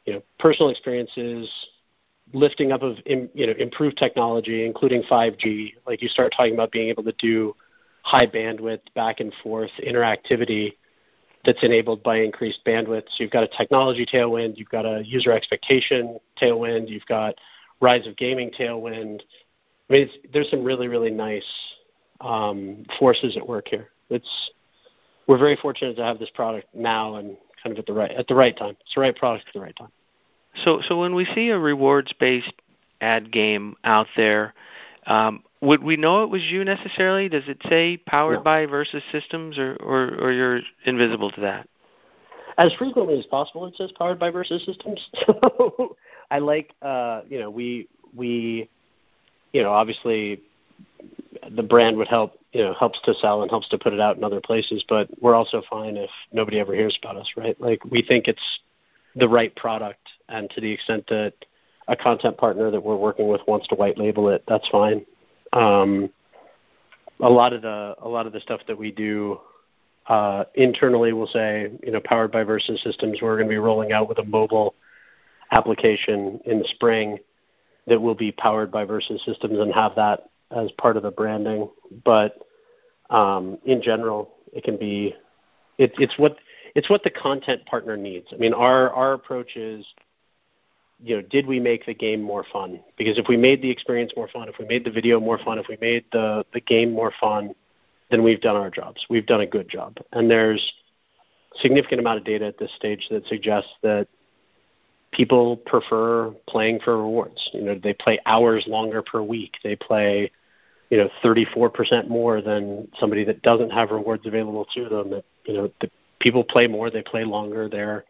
you 0.05 0.15
know 0.15 0.23
personal 0.39 0.71
experiences 0.71 1.49
lifting 2.33 2.73
up 2.73 2.83
of 2.83 2.97
you 3.07 3.29
know 3.35 3.53
improved 3.59 3.97
technology, 3.97 4.65
including 4.65 5.03
5G. 5.03 5.75
Like 5.87 6.03
you 6.03 6.09
start 6.09 6.33
talking 6.37 6.55
about 6.55 6.73
being 6.73 6.89
able 6.89 7.05
to 7.05 7.15
do 7.19 7.55
high 8.03 8.27
bandwidth 8.27 8.81
back 8.95 9.21
and 9.21 9.33
forth 9.43 9.71
interactivity 9.87 10.75
that's 11.45 11.63
enabled 11.63 12.03
by 12.03 12.19
increased 12.19 12.61
bandwidth. 12.65 13.05
So 13.09 13.23
you've 13.23 13.31
got 13.31 13.45
a 13.45 13.49
technology 13.49 14.07
tailwind, 14.07 14.57
you've 14.57 14.69
got 14.69 14.87
a 14.87 15.03
user 15.05 15.33
expectation 15.33 16.19
tailwind, 16.41 16.89
you've 16.89 17.07
got 17.07 17.35
rise 17.81 18.07
of 18.07 18.17
gaming 18.17 18.51
tailwind. 18.51 19.21
I 19.91 19.93
mean, 19.93 20.09
there's 20.33 20.51
some 20.51 20.65
really 20.65 20.89
really 20.89 21.11
nice 21.11 21.49
um, 22.21 22.85
forces 22.99 23.37
at 23.37 23.47
work 23.47 23.69
here. 23.69 23.89
It's 24.11 24.51
we're 25.27 25.39
very 25.39 25.57
fortunate 25.57 25.97
to 25.97 26.05
have 26.05 26.19
this 26.19 26.31
product 26.31 26.75
now 26.75 27.17
and 27.17 27.37
kind 27.65 27.73
of 27.73 27.79
at 27.79 27.87
the 27.87 27.93
right 27.93 28.11
at 28.11 28.29
the 28.29 28.35
right 28.35 28.57
time. 28.57 28.77
It's 28.81 28.95
the 28.95 29.01
right 29.01 29.17
product 29.17 29.49
at 29.49 29.55
the 29.55 29.61
right 29.61 29.75
time. 29.77 29.91
So, 30.65 30.81
so 30.87 31.01
when 31.01 31.15
we 31.15 31.25
see 31.25 31.49
a 31.49 31.59
rewards-based 31.59 32.53
ad 33.01 33.33
game 33.33 33.75
out 33.83 34.07
there, 34.17 34.55
um, 35.07 35.43
would 35.61 35.83
we 35.83 35.97
know 35.97 36.23
it 36.23 36.31
was 36.31 36.43
you 36.43 36.65
necessarily? 36.65 37.29
Does 37.29 37.49
it 37.49 37.59
say 37.69 37.97
powered 37.97 38.39
no. 38.39 38.43
by 38.43 38.67
Versus 38.67 39.03
Systems, 39.11 39.59
or, 39.59 39.77
or, 39.81 40.15
or 40.21 40.33
you're 40.33 40.61
invisible 40.85 41.31
to 41.33 41.41
that? 41.41 41.69
As 42.57 42.73
frequently 42.75 43.19
as 43.19 43.27
possible, 43.27 43.67
it 43.67 43.75
says 43.77 43.91
powered 43.99 44.21
by 44.21 44.31
Versus 44.31 44.65
Systems. 44.65 45.09
So 45.27 45.97
I 46.31 46.39
like, 46.39 46.73
uh, 46.83 47.23
you 47.29 47.39
know, 47.41 47.51
we 47.51 47.89
we, 48.15 48.69
you 49.53 49.63
know, 49.63 49.73
obviously 49.73 50.41
the 51.51 51.63
brand 51.63 51.97
would 51.97 52.09
help, 52.09 52.39
you 52.53 52.63
know, 52.63 52.75
helps 52.75 53.01
to 53.03 53.15
sell 53.15 53.43
and 53.43 53.51
helps 53.51 53.69
to 53.69 53.79
put 53.79 53.93
it 53.93 54.01
out 54.01 54.17
in 54.17 54.25
other 54.25 54.41
places. 54.41 54.85
But 54.89 55.09
we're 55.21 55.35
also 55.35 55.63
fine 55.69 55.97
if 55.97 56.11
nobody 56.33 56.61
ever 56.61 56.75
hears 56.75 56.99
about 57.03 57.17
us, 57.17 57.29
right? 57.37 57.59
Like 57.61 57.85
we 57.85 58.03
think 58.03 58.29
it's 58.29 58.61
the 59.17 59.29
right 59.29 59.55
product, 59.55 60.09
and 60.29 60.51
to 60.51 60.61
the 60.61 60.71
extent 60.71 61.07
that 61.09 61.35
a 61.87 61.97
content 61.97 62.37
partner 62.37 62.71
that 62.71 62.83
we're 62.83 62.97
working 62.97 63.29
with 63.29 63.43
wants 63.47 63.69
to 63.69 63.75
white 63.75 63.99
label 63.99 64.29
it, 64.29 64.43
that's 64.49 64.69
fine. 64.69 65.05
Um, 65.53 66.11
a 67.21 67.31
lot 67.31 67.53
of 67.53 67.63
the 67.63 67.95
a 68.03 68.09
lot 68.09 68.27
of 68.27 68.33
the 68.33 68.41
stuff 68.41 68.61
that 68.67 68.77
we 68.77 68.91
do 68.91 69.41
uh, 70.07 70.45
internally, 70.55 71.13
we'll 71.13 71.27
say, 71.27 71.71
you 71.83 71.91
know, 71.91 72.01
powered 72.05 72.31
by 72.31 72.45
Versus 72.45 72.83
Systems, 72.83 73.21
we're 73.23 73.37
going 73.37 73.49
to 73.49 73.53
be 73.53 73.59
rolling 73.59 73.93
out 73.93 74.09
with 74.09 74.19
a 74.19 74.25
mobile 74.25 74.75
application 75.51 76.41
in 76.45 76.59
the 76.59 76.69
spring 76.69 77.19
that 77.87 78.01
will 78.01 78.15
be 78.15 78.33
powered 78.33 78.71
by 78.71 78.85
Versus 78.85 79.23
Systems 79.25 79.59
and 79.59 79.73
have 79.73 79.95
that 79.97 80.31
as 80.55 80.71
part 80.73 80.97
of 80.97 81.03
the 81.03 81.11
branding. 81.11 81.69
But 82.05 82.39
um, 83.11 83.59
in 83.65 83.83
general, 83.83 84.35
it 84.53 84.65
can 84.65 84.77
be 84.77 85.15
it, 85.79 85.93
it's 85.99 86.19
what 86.19 86.37
it's 86.75 86.89
what 86.91 87.03
the 87.03 87.11
content 87.11 87.65
partner 87.67 87.97
needs. 87.97 88.29
I 88.33 88.37
mean, 88.37 88.55
our 88.55 88.91
our 88.91 89.13
approach 89.13 89.57
is, 89.57 89.87
you 91.03 91.17
know, 91.17 91.23
did 91.23 91.47
we 91.47 91.61
make 91.61 91.87
the 91.87 91.95
game 91.95 92.23
more 92.23 92.45
fun? 92.53 92.81
Because 92.97 93.19
if 93.19 93.27
we 93.29 93.37
made 93.37 93.63
the 93.63 93.71
experience 93.71 94.13
more 94.17 94.29
fun, 94.29 94.49
if 94.49 94.57
we 94.59 94.67
made 94.67 94.85
the 94.85 94.91
video 94.91 95.21
more 95.21 95.39
fun, 95.39 95.59
if 95.59 95.67
we 95.69 95.77
made 95.81 96.05
the 96.13 96.45
the 96.53 96.61
game 96.61 96.93
more 96.93 97.13
fun, 97.21 97.55
then 98.11 98.23
we've 98.23 98.41
done 98.41 98.57
our 98.57 98.71
jobs. 98.71 99.05
We've 99.09 99.27
done 99.27 99.41
a 99.41 99.47
good 99.47 99.69
job. 99.69 99.99
And 100.13 100.31
there's 100.31 100.73
significant 101.57 102.01
amount 102.01 102.19
of 102.19 102.25
data 102.25 102.47
at 102.47 102.59
this 102.59 102.75
stage 102.75 103.07
that 103.11 103.27
suggests 103.27 103.71
that 103.83 104.09
people 105.13 105.57
prefer 105.57 106.31
playing 106.49 106.81
for 106.81 106.97
rewards. 106.99 107.51
You 107.53 107.63
know, 107.63 107.81
they 107.81 107.95
play 107.95 108.19
hours 108.27 108.65
longer 108.67 109.03
per 109.03 109.23
week. 109.23 109.55
They 109.63 109.77
play, 109.77 110.31
you 110.95 111.01
know, 111.01 111.11
34% 111.25 112.09
more 112.09 112.41
than 112.41 112.87
somebody 113.01 113.25
that 113.25 113.43
doesn't 113.43 113.71
have 113.71 113.91
rewards 113.91 114.25
available 114.27 114.65
to 114.75 114.89
them. 114.89 115.11
That 115.11 115.25
you 115.45 115.55
know, 115.55 115.73
the 115.81 115.91
people 116.21 116.45
play 116.45 116.69
more, 116.69 116.89
they 116.89 117.03
play 117.03 117.25
longer, 117.25 117.69
they're 117.69 118.05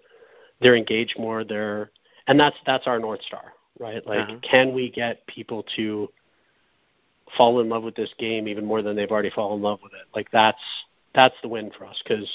they're 0.60 0.76
engaged 0.76 1.18
more, 1.18 1.44
they're 1.44 1.90
and 2.26 2.38
that's 2.38 2.56
that's 2.66 2.86
our 2.86 2.98
north 2.98 3.22
star, 3.22 3.54
right? 3.78 4.06
Like, 4.06 4.28
uh-huh. 4.28 4.36
can 4.42 4.74
we 4.74 4.90
get 4.90 5.26
people 5.26 5.64
to 5.76 6.10
fall 7.38 7.60
in 7.60 7.70
love 7.70 7.84
with 7.84 7.94
this 7.94 8.12
game 8.18 8.46
even 8.48 8.66
more 8.66 8.82
than 8.82 8.96
they've 8.96 9.10
already 9.10 9.30
fallen 9.30 9.60
in 9.60 9.62
love 9.62 9.80
with 9.82 9.94
it? 9.94 10.06
Like 10.14 10.30
that's 10.30 10.60
that's 11.14 11.36
the 11.40 11.48
win 11.48 11.70
for 11.78 11.86
us 11.86 12.02
because 12.06 12.30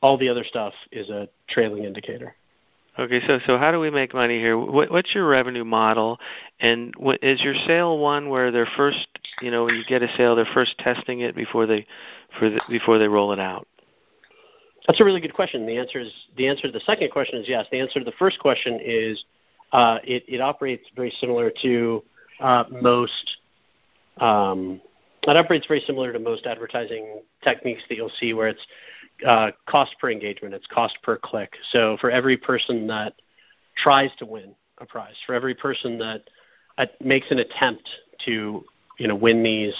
all 0.00 0.16
the 0.16 0.28
other 0.28 0.44
stuff 0.44 0.74
is 0.92 1.10
a 1.10 1.28
trailing 1.48 1.82
indicator. 1.82 2.36
Okay, 2.98 3.20
so 3.28 3.38
so 3.46 3.58
how 3.58 3.70
do 3.70 3.78
we 3.78 3.90
make 3.90 4.12
money 4.12 4.38
here? 4.40 4.58
What, 4.58 4.90
what's 4.90 5.14
your 5.14 5.28
revenue 5.28 5.64
model, 5.64 6.18
and 6.58 6.92
what, 6.96 7.22
is 7.22 7.40
your 7.42 7.54
sale 7.64 7.98
one 7.98 8.28
where 8.28 8.50
they're 8.50 8.68
first, 8.76 9.06
you 9.40 9.52
know, 9.52 9.66
when 9.66 9.76
you 9.76 9.84
get 9.86 10.02
a 10.02 10.08
sale, 10.16 10.34
they're 10.34 10.48
first 10.52 10.76
testing 10.78 11.20
it 11.20 11.36
before 11.36 11.64
they, 11.64 11.86
for 12.40 12.50
the, 12.50 12.60
before 12.68 12.98
they 12.98 13.06
roll 13.06 13.32
it 13.32 13.38
out? 13.38 13.68
That's 14.88 15.00
a 15.00 15.04
really 15.04 15.20
good 15.20 15.34
question. 15.34 15.64
The 15.64 15.76
answer 15.76 16.00
is 16.00 16.12
the 16.36 16.48
answer 16.48 16.62
to 16.62 16.72
the 16.72 16.80
second 16.80 17.12
question 17.12 17.40
is 17.40 17.48
yes. 17.48 17.66
The 17.70 17.78
answer 17.78 18.00
to 18.00 18.04
the 18.04 18.16
first 18.18 18.40
question 18.40 18.80
is 18.82 19.24
uh, 19.72 19.98
it, 20.02 20.24
it 20.26 20.40
operates 20.40 20.88
very 20.96 21.12
similar 21.20 21.52
to 21.62 22.02
uh, 22.40 22.64
most. 22.82 23.36
Um, 24.16 24.80
it 25.22 25.36
operates 25.36 25.66
very 25.66 25.84
similar 25.86 26.12
to 26.12 26.18
most 26.18 26.46
advertising 26.46 27.20
techniques 27.44 27.82
that 27.88 27.94
you'll 27.96 28.10
see, 28.18 28.32
where 28.32 28.48
it's 28.48 28.66
uh, 29.26 29.50
cost 29.66 29.96
per 30.00 30.10
engagement, 30.10 30.54
it's 30.54 30.66
cost 30.66 30.96
per 31.02 31.16
click. 31.16 31.54
So 31.70 31.96
for 32.00 32.10
every 32.10 32.36
person 32.36 32.86
that 32.88 33.14
tries 33.76 34.10
to 34.18 34.26
win 34.26 34.54
a 34.78 34.86
prize, 34.86 35.14
for 35.26 35.34
every 35.34 35.54
person 35.54 35.98
that 35.98 36.22
uh, 36.76 36.86
makes 37.00 37.30
an 37.30 37.38
attempt 37.38 37.88
to 38.26 38.64
you 38.98 39.08
know 39.08 39.14
win 39.14 39.42
these 39.42 39.74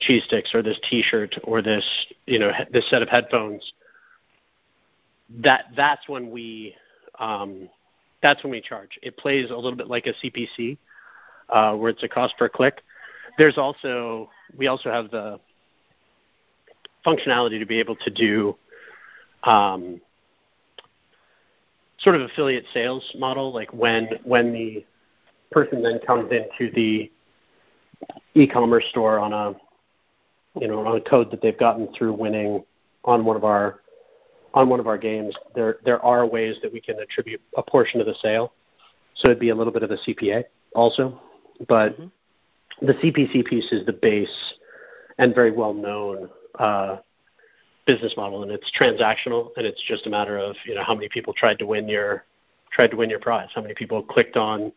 cheese 0.00 0.24
sticks 0.24 0.54
or 0.54 0.62
this 0.62 0.78
T-shirt 0.90 1.36
or 1.44 1.62
this 1.62 1.84
you 2.26 2.38
know 2.38 2.50
this 2.72 2.88
set 2.90 3.02
of 3.02 3.08
headphones, 3.08 3.72
that 5.40 5.66
that's 5.76 6.08
when 6.08 6.30
we 6.30 6.74
um, 7.18 7.68
that's 8.22 8.42
when 8.42 8.50
we 8.50 8.60
charge. 8.60 8.98
It 9.02 9.16
plays 9.16 9.50
a 9.50 9.56
little 9.56 9.76
bit 9.76 9.88
like 9.88 10.06
a 10.06 10.14
CPC, 10.14 10.78
uh, 11.48 11.74
where 11.76 11.90
it's 11.90 12.02
a 12.02 12.08
cost 12.08 12.36
per 12.38 12.48
click. 12.48 12.82
There's 13.38 13.58
also 13.58 14.30
we 14.56 14.66
also 14.66 14.90
have 14.90 15.10
the 15.10 15.40
functionality 17.06 17.58
to 17.58 17.66
be 17.66 17.80
able 17.80 17.96
to 17.96 18.10
do 18.10 18.56
um, 19.44 20.00
sort 21.98 22.16
of 22.16 22.22
affiliate 22.22 22.64
sales 22.72 23.08
model, 23.18 23.52
like 23.52 23.72
when 23.72 24.08
when 24.24 24.52
the 24.52 24.84
person 25.50 25.82
then 25.82 26.00
comes 26.06 26.30
into 26.32 26.72
the 26.74 27.10
e-commerce 28.34 28.84
store 28.90 29.18
on 29.18 29.32
a 29.32 29.54
you 30.60 30.68
know 30.68 30.84
on 30.86 30.96
a 30.96 31.00
code 31.00 31.30
that 31.30 31.40
they've 31.40 31.58
gotten 31.58 31.88
through 31.96 32.12
winning 32.12 32.64
on 33.04 33.24
one 33.24 33.36
of 33.36 33.44
our 33.44 33.80
on 34.54 34.68
one 34.68 34.80
of 34.80 34.86
our 34.86 34.98
games, 34.98 35.34
there 35.54 35.76
there 35.84 36.02
are 36.04 36.26
ways 36.26 36.56
that 36.62 36.72
we 36.72 36.80
can 36.80 36.98
attribute 36.98 37.40
a 37.56 37.62
portion 37.62 38.00
of 38.00 38.06
the 38.06 38.14
sale. 38.20 38.52
So 39.14 39.28
it'd 39.28 39.40
be 39.40 39.50
a 39.50 39.54
little 39.54 39.72
bit 39.72 39.82
of 39.82 39.90
a 39.90 39.96
CPA 39.96 40.44
also, 40.74 41.20
but 41.68 41.98
mm-hmm. 41.98 42.86
the 42.86 42.94
CPC 42.94 43.44
piece 43.44 43.70
is 43.70 43.84
the 43.84 43.92
base 43.92 44.54
and 45.18 45.34
very 45.34 45.50
well 45.50 45.74
known 45.74 46.30
uh, 46.58 46.96
business 47.86 48.14
model, 48.16 48.42
and 48.42 48.52
it's 48.52 48.70
transactional, 48.78 49.50
and 49.56 49.66
it's 49.66 49.82
just 49.86 50.06
a 50.06 50.10
matter 50.10 50.38
of 50.38 50.56
you 50.64 50.74
know 50.74 50.84
how 50.84 50.94
many 50.94 51.08
people 51.08 51.32
tried 51.32 51.58
to 51.58 51.66
win 51.66 51.88
your 51.88 52.24
tried 52.72 52.90
to 52.90 52.96
win 52.96 53.10
your 53.10 53.18
prize, 53.18 53.48
how 53.54 53.60
many 53.60 53.74
people 53.74 54.02
clicked 54.02 54.36
on 54.36 54.72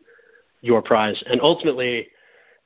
your 0.61 0.81
prize, 0.81 1.21
and 1.27 1.39
ultimately 1.41 2.07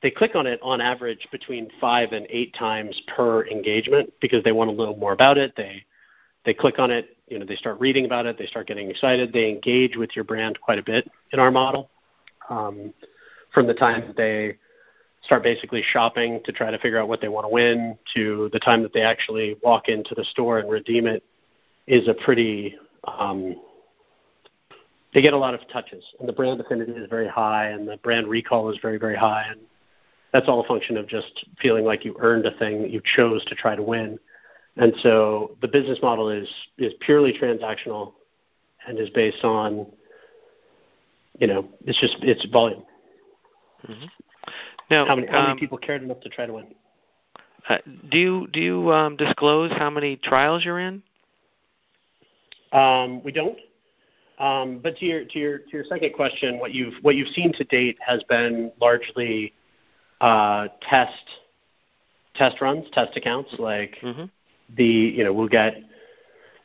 they 0.02 0.10
click 0.10 0.34
on 0.34 0.46
it 0.46 0.58
on 0.62 0.80
average 0.80 1.28
between 1.30 1.68
five 1.80 2.12
and 2.12 2.26
eight 2.30 2.54
times 2.54 3.00
per 3.14 3.46
engagement 3.46 4.12
because 4.20 4.42
they 4.44 4.52
want 4.52 4.70
a 4.70 4.72
little 4.72 4.96
more 4.96 5.12
about 5.12 5.38
it. 5.38 5.54
They 5.56 5.84
they 6.44 6.54
click 6.54 6.78
on 6.78 6.90
it, 6.90 7.16
you 7.28 7.38
know, 7.38 7.44
they 7.44 7.56
start 7.56 7.78
reading 7.80 8.06
about 8.06 8.26
it, 8.26 8.38
they 8.38 8.46
start 8.46 8.66
getting 8.66 8.90
excited, 8.90 9.32
they 9.32 9.50
engage 9.50 9.96
with 9.96 10.16
your 10.16 10.24
brand 10.24 10.58
quite 10.60 10.78
a 10.78 10.82
bit 10.82 11.10
in 11.32 11.38
our 11.38 11.50
model. 11.50 11.90
Um, 12.48 12.94
from 13.52 13.66
the 13.66 13.74
time 13.74 14.06
that 14.06 14.16
they 14.16 14.56
start 15.22 15.42
basically 15.42 15.82
shopping 15.82 16.40
to 16.44 16.52
try 16.52 16.70
to 16.70 16.78
figure 16.78 16.98
out 16.98 17.08
what 17.08 17.20
they 17.20 17.28
want 17.28 17.44
to 17.44 17.48
win 17.48 17.96
to 18.14 18.48
the 18.52 18.58
time 18.58 18.82
that 18.82 18.92
they 18.92 19.02
actually 19.02 19.56
walk 19.62 19.88
into 19.88 20.14
the 20.14 20.24
store 20.24 20.58
and 20.58 20.70
redeem 20.70 21.06
it 21.06 21.22
is 21.86 22.08
a 22.08 22.14
pretty 22.14 22.76
um, 23.04 23.56
they 25.12 25.22
get 25.22 25.32
a 25.32 25.38
lot 25.38 25.54
of 25.54 25.60
touches. 25.68 26.04
And 26.20 26.28
the 26.28 26.32
brand 26.32 26.60
affinity 26.60 26.92
is 26.92 27.08
very 27.10 27.28
high 27.28 27.70
and 27.70 27.86
the 27.86 27.96
brand 27.98 28.28
recall 28.28 28.70
is 28.70 28.78
very 28.80 28.98
very 28.98 29.16
high. 29.16 29.44
And 29.50 29.60
that's 30.32 30.48
all 30.48 30.60
a 30.60 30.66
function 30.66 30.96
of 30.96 31.06
just 31.06 31.44
feeling 31.60 31.84
like 31.84 32.04
you 32.04 32.16
earned 32.20 32.46
a 32.46 32.56
thing 32.58 32.82
that 32.82 32.90
you 32.90 33.02
chose 33.16 33.44
to 33.46 33.54
try 33.54 33.74
to 33.74 33.82
win. 33.82 34.18
And 34.76 34.94
so 35.02 35.56
the 35.60 35.68
business 35.68 35.98
model 36.02 36.30
is 36.30 36.48
is 36.78 36.94
purely 37.00 37.36
transactional 37.38 38.12
and 38.86 38.98
is 38.98 39.10
based 39.10 39.44
on 39.44 39.86
you 41.38 41.46
know 41.46 41.68
it's 41.84 42.00
just 42.00 42.16
it's 42.22 42.46
volume. 42.46 42.84
Mm-hmm. 43.88 44.06
Now, 44.90 45.06
how 45.06 45.14
many, 45.14 45.28
how 45.28 45.40
many 45.42 45.52
um, 45.52 45.58
people 45.58 45.78
cared 45.78 46.02
enough 46.02 46.20
to 46.20 46.28
try 46.28 46.46
to 46.46 46.52
win? 46.52 46.66
Uh, 47.68 47.78
do 48.10 48.18
you 48.18 48.48
do 48.52 48.60
you 48.60 48.92
um, 48.92 49.16
disclose 49.16 49.70
how 49.72 49.90
many 49.90 50.16
trials 50.16 50.64
you're 50.64 50.80
in? 50.80 51.02
Um, 52.72 53.22
we 53.22 53.32
don't. 53.32 53.58
Um, 54.38 54.78
but 54.82 54.96
to 54.96 55.04
your 55.04 55.24
to 55.26 55.38
your 55.38 55.58
to 55.58 55.70
your 55.72 55.84
second 55.84 56.14
question, 56.14 56.58
what 56.58 56.72
you've 56.72 56.94
what 57.02 57.14
you've 57.14 57.28
seen 57.28 57.52
to 57.54 57.64
date 57.64 57.98
has 58.04 58.22
been 58.24 58.72
largely 58.80 59.52
uh, 60.20 60.68
test 60.80 61.12
test 62.34 62.60
runs, 62.60 62.86
test 62.92 63.16
accounts. 63.16 63.54
Like 63.58 63.96
mm-hmm. 64.02 64.24
the 64.76 64.84
you 64.84 65.22
know 65.22 65.32
we'll 65.32 65.48
get 65.48 65.76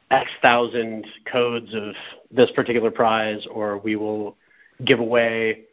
X 0.10 0.32
thousand 0.42 1.06
codes 1.32 1.76
of 1.76 1.94
this 2.32 2.50
particular 2.52 2.92
prize, 2.92 3.46
or 3.52 3.78
we 3.78 3.96
will 3.96 4.38
give 4.84 5.00
away 5.00 5.66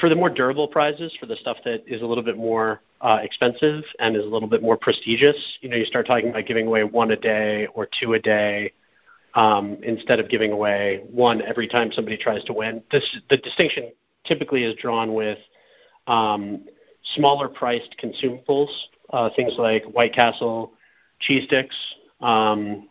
for 0.00 0.08
the 0.08 0.14
more 0.14 0.30
durable 0.30 0.68
prizes, 0.68 1.16
for 1.18 1.26
the 1.26 1.36
stuff 1.36 1.58
that 1.64 1.82
is 1.86 2.02
a 2.02 2.06
little 2.06 2.24
bit 2.24 2.36
more 2.36 2.80
uh, 3.00 3.18
expensive 3.22 3.84
and 3.98 4.16
is 4.16 4.24
a 4.24 4.28
little 4.28 4.48
bit 4.48 4.62
more 4.62 4.76
prestigious, 4.76 5.36
you 5.60 5.68
know, 5.68 5.76
you 5.76 5.84
start 5.84 6.06
talking 6.06 6.30
about 6.30 6.46
giving 6.46 6.66
away 6.66 6.84
one 6.84 7.10
a 7.10 7.16
day 7.16 7.68
or 7.74 7.88
two 8.00 8.14
a 8.14 8.18
day 8.18 8.72
um, 9.34 9.76
instead 9.82 10.18
of 10.18 10.28
giving 10.28 10.52
away 10.52 11.04
one 11.10 11.42
every 11.42 11.68
time 11.68 11.92
somebody 11.92 12.16
tries 12.16 12.42
to 12.44 12.52
win. 12.52 12.82
This, 12.90 13.04
the 13.28 13.36
distinction 13.36 13.92
typically 14.24 14.64
is 14.64 14.74
drawn 14.76 15.14
with 15.14 15.38
um, 16.06 16.64
smaller 17.14 17.48
priced 17.48 17.94
consumables, 18.02 18.70
uh, 19.12 19.30
things 19.36 19.54
like 19.58 19.84
White 19.84 20.14
Castle 20.14 20.72
cheese 21.20 21.44
sticks, 21.44 21.76
um, 22.20 22.88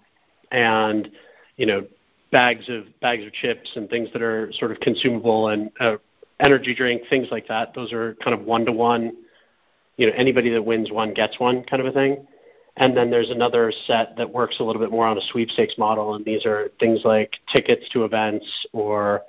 and 0.52 1.10
you 1.58 1.66
know 1.66 1.86
bags 2.32 2.70
of 2.70 2.86
bags 3.02 3.26
of 3.26 3.34
chips 3.34 3.72
and 3.76 3.90
things 3.90 4.10
that 4.14 4.22
are 4.22 4.52
sort 4.54 4.72
of 4.72 4.80
consumable 4.80 5.50
and 5.50 5.72
uh, 5.80 5.96
energy 6.40 6.76
drink, 6.76 7.04
things 7.10 7.28
like 7.32 7.48
that. 7.48 7.74
Those 7.74 7.94
are 7.94 8.16
kind 8.16 8.34
of 8.34 8.46
one 8.46 8.66
to 8.66 8.72
one. 8.72 9.14
You 9.98 10.08
know, 10.08 10.14
anybody 10.16 10.50
that 10.52 10.64
wins 10.64 10.92
one 10.92 11.14
gets 11.14 11.40
one 11.40 11.64
kind 11.64 11.82
of 11.82 11.88
a 11.88 11.92
thing. 11.92 12.28
And 12.78 12.96
then 12.96 13.10
there's 13.10 13.30
another 13.30 13.72
set 13.88 14.18
that 14.18 14.30
works 14.30 14.58
a 14.60 14.64
little 14.64 14.82
bit 14.82 14.92
more 14.92 15.06
on 15.06 15.18
a 15.18 15.22
sweepstakes 15.32 15.76
model, 15.78 16.16
and 16.16 16.26
these 16.26 16.46
are 16.46 16.70
things 16.78 17.02
like 17.06 17.38
tickets 17.52 17.88
to 17.94 18.04
events, 18.04 18.46
or 18.74 19.22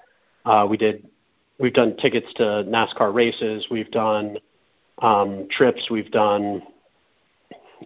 uh, 0.44 0.66
we 0.68 0.76
did 0.76 1.06
we've 1.60 1.72
done 1.72 1.96
tickets 1.96 2.26
to 2.34 2.42
NASCAR 2.42 3.14
races, 3.14 3.68
we've 3.70 3.90
done 3.92 4.38
um, 4.98 5.46
trips, 5.48 5.88
we've 5.90 6.10
done 6.10 6.62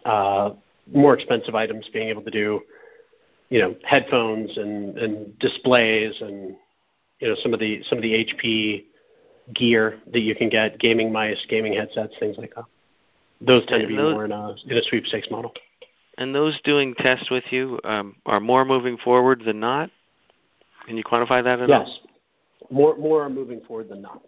uh, 0.06 0.50
more 0.90 1.14
expensive 1.14 1.54
items, 1.54 1.88
being 1.92 2.08
able 2.08 2.22
to 2.22 2.30
do 2.30 2.62
you 3.50 3.60
know 3.60 3.74
headphones 3.84 4.56
and, 4.56 4.96
and 4.96 5.38
displays 5.38 6.14
and 6.22 6.56
you 7.18 7.28
know 7.28 7.34
some 7.42 7.52
of 7.52 7.60
the 7.60 7.82
some 7.82 7.98
of 7.98 8.02
the 8.02 8.24
HP 8.24 8.84
gear 9.54 9.98
that 10.12 10.20
you 10.20 10.34
can 10.34 10.48
get, 10.48 10.78
gaming 10.78 11.12
mice, 11.12 11.44
gaming 11.48 11.72
headsets, 11.72 12.14
things 12.18 12.36
like 12.38 12.54
that. 12.54 12.64
Those 13.40 13.64
tend 13.66 13.82
and 13.82 13.88
to 13.88 13.88
be 13.88 13.96
those, 13.96 14.12
more 14.12 14.24
in 14.24 14.32
a, 14.32 14.54
in 14.66 14.76
a 14.76 14.82
sweepstakes 14.82 15.28
model. 15.30 15.52
And 16.18 16.34
those 16.34 16.60
doing 16.64 16.94
tests 16.94 17.30
with 17.30 17.44
you 17.50 17.80
um, 17.84 18.16
are 18.26 18.40
more 18.40 18.64
moving 18.64 18.98
forward 18.98 19.42
than 19.44 19.60
not. 19.60 19.90
Can 20.86 20.96
you 20.96 21.04
quantify 21.04 21.42
that 21.42 21.60
at 21.60 21.68
yes. 21.68 21.80
all? 21.80 21.86
Yes, 21.86 22.70
more 22.70 22.96
more 22.96 23.22
are 23.22 23.30
moving 23.30 23.60
forward 23.66 23.88
than 23.88 24.02
not. 24.02 24.22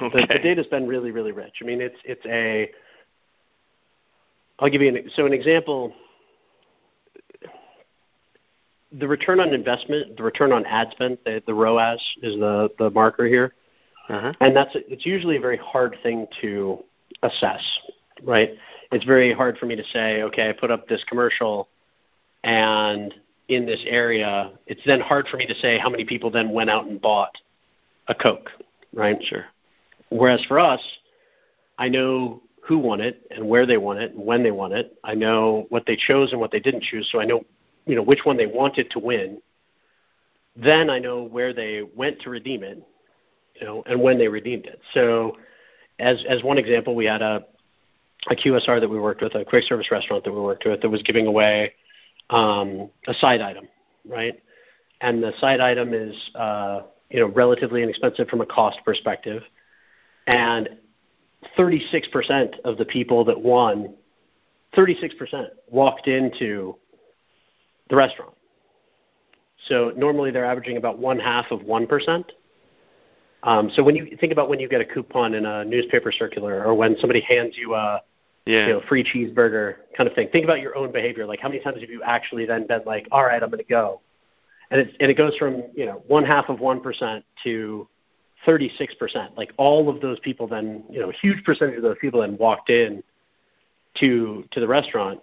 Okay. 0.00 0.22
The, 0.22 0.34
the 0.34 0.38
data's 0.38 0.66
been 0.66 0.86
really 0.86 1.10
really 1.10 1.32
rich. 1.32 1.56
I 1.60 1.64
mean, 1.64 1.80
it's 1.80 1.98
it's 2.04 2.24
a. 2.26 2.70
I'll 4.58 4.70
give 4.70 4.80
you 4.80 4.88
an 4.88 5.10
so 5.14 5.26
an 5.26 5.32
example. 5.32 5.92
The 8.92 9.08
return 9.08 9.40
on 9.40 9.52
investment, 9.52 10.16
the 10.16 10.22
return 10.22 10.52
on 10.52 10.64
ad 10.66 10.88
spend, 10.92 11.18
the, 11.24 11.42
the 11.46 11.52
ROAS 11.52 12.00
is 12.22 12.36
the 12.36 12.70
the 12.78 12.90
marker 12.90 13.26
here 13.26 13.52
uh-huh. 14.08 14.32
and 14.40 14.54
that's 14.54 14.72
it's 14.74 15.06
usually 15.06 15.36
a 15.36 15.40
very 15.40 15.56
hard 15.56 15.96
thing 16.02 16.26
to 16.40 16.82
assess, 17.22 17.62
right? 18.22 18.50
It's 18.92 19.04
very 19.04 19.32
hard 19.32 19.58
for 19.58 19.66
me 19.66 19.76
to 19.76 19.84
say, 19.84 20.22
okay, 20.22 20.48
I 20.48 20.52
put 20.52 20.70
up 20.70 20.86
this 20.88 21.02
commercial, 21.08 21.68
and 22.42 23.14
in 23.48 23.66
this 23.66 23.82
area, 23.86 24.52
it's 24.66 24.82
then 24.86 25.00
hard 25.00 25.26
for 25.28 25.36
me 25.36 25.46
to 25.46 25.54
say 25.56 25.78
how 25.78 25.90
many 25.90 26.04
people 26.04 26.30
then 26.30 26.50
went 26.50 26.70
out 26.70 26.86
and 26.86 27.00
bought 27.00 27.36
a 28.08 28.14
Coke, 28.14 28.50
right? 28.92 29.16
Sure. 29.22 29.46
Whereas 30.10 30.44
for 30.46 30.58
us, 30.58 30.80
I 31.78 31.88
know 31.88 32.42
who 32.62 32.78
won 32.78 33.00
it 33.00 33.26
and 33.30 33.48
where 33.48 33.66
they 33.66 33.76
won 33.76 33.98
it 33.98 34.12
and 34.12 34.24
when 34.24 34.42
they 34.42 34.50
won 34.50 34.72
it. 34.72 34.96
I 35.04 35.14
know 35.14 35.66
what 35.68 35.84
they 35.86 35.96
chose 35.96 36.32
and 36.32 36.40
what 36.40 36.50
they 36.50 36.60
didn't 36.60 36.82
choose, 36.82 37.08
so 37.10 37.20
I 37.20 37.24
know 37.24 37.44
you 37.86 37.94
know 37.94 38.02
which 38.02 38.20
one 38.24 38.36
they 38.36 38.46
wanted 38.46 38.90
to 38.92 38.98
win. 38.98 39.40
Then 40.56 40.88
I 40.88 40.98
know 40.98 41.24
where 41.24 41.52
they 41.52 41.82
went 41.82 42.20
to 42.22 42.30
redeem 42.30 42.62
it, 42.62 42.82
you 43.60 43.66
know, 43.66 43.82
and 43.86 44.00
when 44.00 44.18
they 44.18 44.28
redeemed 44.28 44.66
it. 44.66 44.80
So, 44.92 45.36
as 45.98 46.24
as 46.28 46.42
one 46.42 46.58
example, 46.58 46.94
we 46.94 47.04
had 47.04 47.22
a 47.22 47.44
a 48.28 48.34
QSR 48.34 48.80
that 48.80 48.88
we 48.88 48.98
worked 48.98 49.22
with, 49.22 49.34
a 49.34 49.44
quick 49.44 49.64
service 49.64 49.90
restaurant 49.90 50.24
that 50.24 50.32
we 50.32 50.40
worked 50.40 50.64
with, 50.64 50.80
that 50.80 50.88
was 50.88 51.02
giving 51.02 51.26
away 51.26 51.74
um, 52.30 52.90
a 53.06 53.14
side 53.14 53.40
item, 53.42 53.68
right? 54.08 54.40
And 55.00 55.22
the 55.22 55.32
side 55.40 55.60
item 55.60 55.92
is 55.92 56.16
uh, 56.34 56.82
you 57.10 57.20
know 57.20 57.26
relatively 57.28 57.82
inexpensive 57.82 58.28
from 58.28 58.40
a 58.40 58.46
cost 58.46 58.78
perspective, 58.84 59.42
and 60.26 60.68
36% 61.58 62.60
of 62.64 62.78
the 62.78 62.84
people 62.84 63.24
that 63.26 63.38
won, 63.38 63.94
36% 64.76 65.46
walked 65.68 66.08
into 66.08 66.76
the 67.90 67.96
restaurant. 67.96 68.34
So 69.68 69.92
normally 69.96 70.30
they're 70.30 70.44
averaging 70.44 70.76
about 70.76 70.98
one 70.98 71.18
half 71.18 71.46
of 71.50 71.60
1%. 71.60 72.24
Um, 73.44 73.70
so 73.70 73.82
when 73.82 73.94
you 73.94 74.16
think 74.18 74.32
about 74.32 74.48
when 74.48 74.58
you 74.58 74.68
get 74.68 74.80
a 74.80 74.84
coupon 74.84 75.34
in 75.34 75.44
a 75.44 75.64
newspaper 75.64 76.10
circular 76.10 76.64
or 76.64 76.74
when 76.74 76.96
somebody 76.98 77.20
hands 77.20 77.54
you 77.56 77.74
a 77.74 78.02
yeah. 78.46 78.66
you 78.66 78.72
know, 78.72 78.82
free 78.88 79.04
cheeseburger 79.04 79.76
kind 79.96 80.08
of 80.08 80.14
thing, 80.14 80.28
think 80.32 80.44
about 80.44 80.60
your 80.60 80.76
own 80.76 80.90
behavior. 80.90 81.26
Like 81.26 81.40
how 81.40 81.48
many 81.48 81.60
times 81.60 81.80
have 81.80 81.90
you 81.90 82.02
actually 82.02 82.46
then 82.46 82.66
been 82.66 82.82
like, 82.84 83.06
all 83.12 83.24
right, 83.24 83.42
I'm 83.42 83.50
going 83.50 83.58
to 83.58 83.64
go. 83.64 84.00
And, 84.70 84.80
it's, 84.80 84.96
and 84.98 85.10
it 85.10 85.14
goes 85.14 85.36
from, 85.36 85.62
you 85.74 85.86
know, 85.86 86.02
one 86.08 86.24
half 86.24 86.48
of 86.48 86.58
1% 86.58 87.22
to 87.44 87.88
36%. 88.46 89.36
Like 89.36 89.52
all 89.56 89.88
of 89.88 90.00
those 90.00 90.18
people 90.20 90.46
then, 90.46 90.84
you 90.90 91.00
know, 91.00 91.10
a 91.10 91.12
huge 91.12 91.44
percentage 91.44 91.76
of 91.76 91.82
those 91.82 91.96
people 92.00 92.22
then 92.22 92.36
walked 92.38 92.70
in 92.70 93.02
to 94.00 94.44
to 94.50 94.60
the 94.60 94.66
restaurant, 94.66 95.20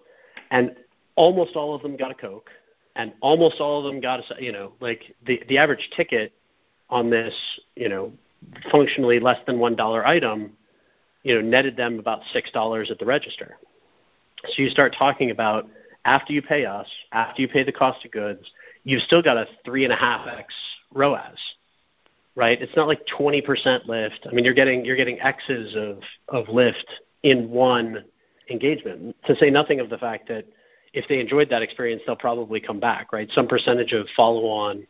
and 0.50 0.76
almost 1.16 1.56
all 1.56 1.76
of 1.76 1.82
them 1.82 1.98
got 1.98 2.12
a 2.12 2.14
Coke, 2.14 2.50
and 2.96 3.14
almost 3.22 3.60
all 3.60 3.80
of 3.80 3.92
them 3.92 4.02
got 4.02 4.20
a, 4.20 4.44
you 4.44 4.52
know, 4.52 4.74
like 4.80 5.16
the 5.26 5.42
the 5.50 5.58
average 5.58 5.90
ticket 5.96 6.34
on 6.92 7.10
this, 7.10 7.34
you 7.76 7.90
know, 7.90 8.12
functionally 8.72 9.20
less 9.20 9.40
than 9.48 9.58
one 9.60 9.76
dollar 9.76 10.06
item, 10.06 10.52
you 11.24 11.36
know, 11.36 11.42
netted 11.42 11.76
them 11.76 12.00
about 12.00 12.22
six 12.34 12.52
dollars 12.52 12.92
at 12.92 13.00
the 13.00 13.06
register. 13.06 13.58
So 14.46 14.62
you 14.62 14.70
start 14.70 14.96
talking 14.98 15.32
about 15.32 15.68
after 16.06 16.34
you 16.34 16.42
pay 16.42 16.66
us, 16.66 16.88
after 17.12 17.42
you 17.42 17.48
pay 17.48 17.64
the 17.64 17.72
cost 17.72 18.04
of 18.06 18.12
goods, 18.12 18.52
you've 18.84 19.04
still 19.04 19.22
got 19.22 19.38
a 19.38 19.48
three 19.64 19.84
and 19.84 19.94
a 19.94 19.96
half 19.96 20.28
x 20.28 20.54
ROAS 20.94 21.38
right? 22.36 22.62
It's 22.62 22.76
not 22.76 22.88
like 22.88 23.06
20% 23.08 23.88
lift. 23.88 24.28
I 24.30 24.34
mean, 24.34 24.46
you're 24.46 24.54
getting 24.54 24.86
you're 24.86 24.96
getting 24.96 25.20
X's 25.20 25.76
of 25.76 26.00
of 26.30 26.48
lift 26.50 26.88
in 27.24 27.50
one 27.50 28.06
engagement. 28.50 29.16
To 29.26 29.36
say 29.36 29.50
nothing 29.50 29.80
of 29.80 29.90
the 29.90 29.98
fact 29.98 30.28
that 30.30 30.46
if 30.94 31.08
they 31.08 31.20
enjoyed 31.20 31.50
that 31.50 31.62
experience, 31.62 32.02
they'll 32.06 32.16
probably 32.16 32.60
come 32.60 32.80
back, 32.80 33.14
right? 33.14 33.30
Some 33.32 33.48
percentage 33.48 33.94
of 33.94 34.08
follow-on 34.16 34.86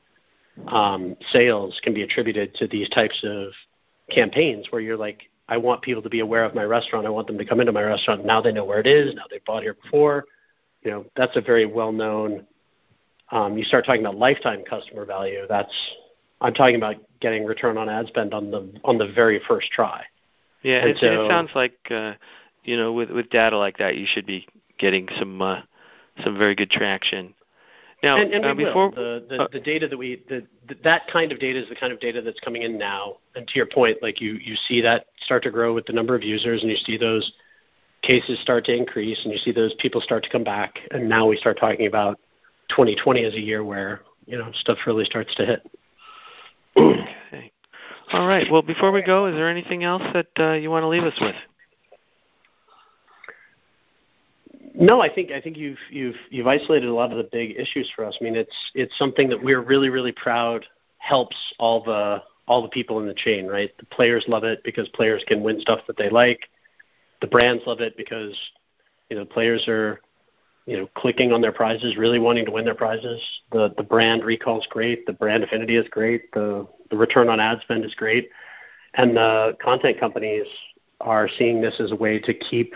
um, 0.67 1.15
sales 1.31 1.79
can 1.83 1.93
be 1.93 2.03
attributed 2.03 2.53
to 2.55 2.67
these 2.67 2.89
types 2.89 3.19
of 3.23 3.51
campaigns 4.09 4.67
where 4.69 4.81
you're 4.81 4.97
like, 4.97 5.23
I 5.47 5.57
want 5.57 5.81
people 5.81 6.01
to 6.01 6.09
be 6.09 6.21
aware 6.21 6.45
of 6.45 6.55
my 6.55 6.63
restaurant. 6.63 7.05
I 7.05 7.09
want 7.09 7.27
them 7.27 7.37
to 7.37 7.45
come 7.45 7.59
into 7.59 7.71
my 7.71 7.83
restaurant. 7.83 8.25
Now 8.25 8.41
they 8.41 8.51
know 8.51 8.63
where 8.63 8.79
it 8.79 8.87
is. 8.87 9.13
Now 9.13 9.23
they've 9.29 9.43
bought 9.43 9.63
here 9.63 9.73
before. 9.73 10.25
You 10.83 10.91
know, 10.91 11.05
that's 11.15 11.35
a 11.35 11.41
very 11.41 11.65
well-known. 11.65 12.47
Um, 13.31 13.57
you 13.57 13.63
start 13.63 13.85
talking 13.85 14.01
about 14.01 14.17
lifetime 14.17 14.63
customer 14.63 15.05
value. 15.05 15.45
That's 15.47 15.73
I'm 16.41 16.53
talking 16.53 16.75
about 16.75 16.95
getting 17.19 17.45
return 17.45 17.77
on 17.77 17.87
ad 17.87 18.07
spend 18.07 18.33
on 18.33 18.51
the 18.51 18.73
on 18.83 18.97
the 18.97 19.11
very 19.13 19.39
first 19.47 19.71
try. 19.71 20.03
Yeah, 20.63 20.79
and 20.79 20.89
it, 20.89 20.97
so, 20.99 21.25
it 21.25 21.29
sounds 21.29 21.51
like 21.55 21.77
uh, 21.89 22.13
you 22.63 22.77
know 22.77 22.93
with 22.93 23.09
with 23.11 23.29
data 23.29 23.57
like 23.57 23.77
that, 23.77 23.95
you 23.95 24.05
should 24.05 24.25
be 24.25 24.47
getting 24.77 25.07
some 25.17 25.41
uh, 25.41 25.61
some 26.23 26.37
very 26.37 26.55
good 26.55 26.71
traction. 26.71 27.33
Now, 28.03 28.17
and, 28.17 28.33
and 28.33 28.45
uh, 28.45 28.53
before 28.55 28.91
the 28.91 29.25
the, 29.29 29.43
uh, 29.43 29.47
the 29.51 29.59
data 29.59 29.87
that 29.87 29.97
we 29.97 30.23
the, 30.27 30.45
the 30.67 30.75
that 30.83 31.07
kind 31.11 31.31
of 31.31 31.39
data 31.39 31.61
is 31.61 31.69
the 31.69 31.75
kind 31.75 31.93
of 31.93 31.99
data 31.99 32.21
that's 32.21 32.39
coming 32.39 32.63
in 32.63 32.77
now. 32.77 33.17
And 33.35 33.47
to 33.47 33.55
your 33.55 33.67
point, 33.67 33.97
like 34.01 34.19
you 34.19 34.33
you 34.41 34.55
see 34.67 34.81
that 34.81 35.07
start 35.21 35.43
to 35.43 35.51
grow 35.51 35.73
with 35.73 35.85
the 35.85 35.93
number 35.93 36.15
of 36.15 36.23
users, 36.23 36.61
and 36.61 36.71
you 36.71 36.77
see 36.77 36.97
those 36.97 37.31
cases 38.01 38.39
start 38.41 38.65
to 38.65 38.75
increase, 38.75 39.23
and 39.23 39.31
you 39.31 39.39
see 39.39 39.51
those 39.51 39.75
people 39.75 40.01
start 40.01 40.23
to 40.23 40.29
come 40.29 40.43
back. 40.43 40.79
And 40.89 41.07
now 41.07 41.27
we 41.27 41.37
start 41.37 41.59
talking 41.59 41.85
about 41.85 42.19
2020 42.69 43.23
as 43.23 43.33
a 43.35 43.39
year 43.39 43.63
where 43.63 44.01
you 44.25 44.37
know 44.37 44.49
stuff 44.53 44.79
really 44.87 45.05
starts 45.05 45.35
to 45.35 45.45
hit 45.45 45.61
okay. 46.77 47.51
All 48.13 48.27
right. 48.27 48.49
Well, 48.51 48.61
before 48.61 48.91
we 48.91 49.01
go, 49.01 49.27
is 49.27 49.35
there 49.35 49.49
anything 49.49 49.83
else 49.83 50.03
that 50.13 50.27
uh, 50.39 50.53
you 50.53 50.69
want 50.69 50.83
to 50.83 50.87
leave 50.87 51.03
us 51.03 51.17
with? 51.19 51.35
No, 54.73 55.01
I 55.01 55.13
think 55.13 55.31
I 55.31 55.41
think 55.41 55.57
you've 55.57 55.79
you've 55.89 56.15
you've 56.29 56.47
isolated 56.47 56.89
a 56.89 56.93
lot 56.93 57.11
of 57.11 57.17
the 57.17 57.29
big 57.31 57.57
issues 57.57 57.91
for 57.95 58.05
us. 58.05 58.17
I 58.19 58.23
mean, 58.23 58.35
it's 58.35 58.55
it's 58.73 58.97
something 58.97 59.29
that 59.29 59.43
we're 59.43 59.61
really 59.61 59.89
really 59.89 60.13
proud 60.13 60.65
helps 60.97 61.35
all 61.59 61.83
the 61.83 62.21
all 62.47 62.61
the 62.61 62.69
people 62.69 62.99
in 62.99 63.07
the 63.07 63.13
chain, 63.13 63.47
right? 63.47 63.71
The 63.79 63.85
players 63.85 64.25
love 64.27 64.43
it 64.43 64.63
because 64.63 64.87
players 64.89 65.23
can 65.27 65.43
win 65.43 65.59
stuff 65.59 65.81
that 65.87 65.97
they 65.97 66.09
like. 66.09 66.49
The 67.21 67.27
brands 67.27 67.63
love 67.65 67.81
it 67.81 67.97
because 67.97 68.37
you 69.09 69.17
know 69.17 69.25
players 69.25 69.67
are 69.67 69.99
you 70.65 70.77
know, 70.77 70.87
clicking 70.95 71.31
on 71.33 71.41
their 71.41 71.51
prizes, 71.51 71.97
really 71.97 72.19
wanting 72.19 72.45
to 72.45 72.51
win 72.51 72.65
their 72.65 72.75
prizes. 72.75 73.21
The 73.51 73.73
the 73.77 73.83
brand 73.83 74.23
recall 74.23 74.59
is 74.59 74.67
great. 74.69 75.05
The 75.05 75.13
brand 75.13 75.43
affinity 75.43 75.75
is 75.75 75.87
great. 75.89 76.31
The 76.33 76.67
the 76.89 76.97
return 76.97 77.29
on 77.29 77.39
ad 77.39 77.59
spend 77.61 77.83
is 77.83 77.95
great, 77.95 78.29
and 78.93 79.15
the 79.15 79.57
content 79.61 79.99
companies 79.99 80.45
are 80.99 81.27
seeing 81.27 81.61
this 81.61 81.79
as 81.79 81.91
a 81.91 81.95
way 81.95 82.19
to 82.19 82.33
keep 82.33 82.73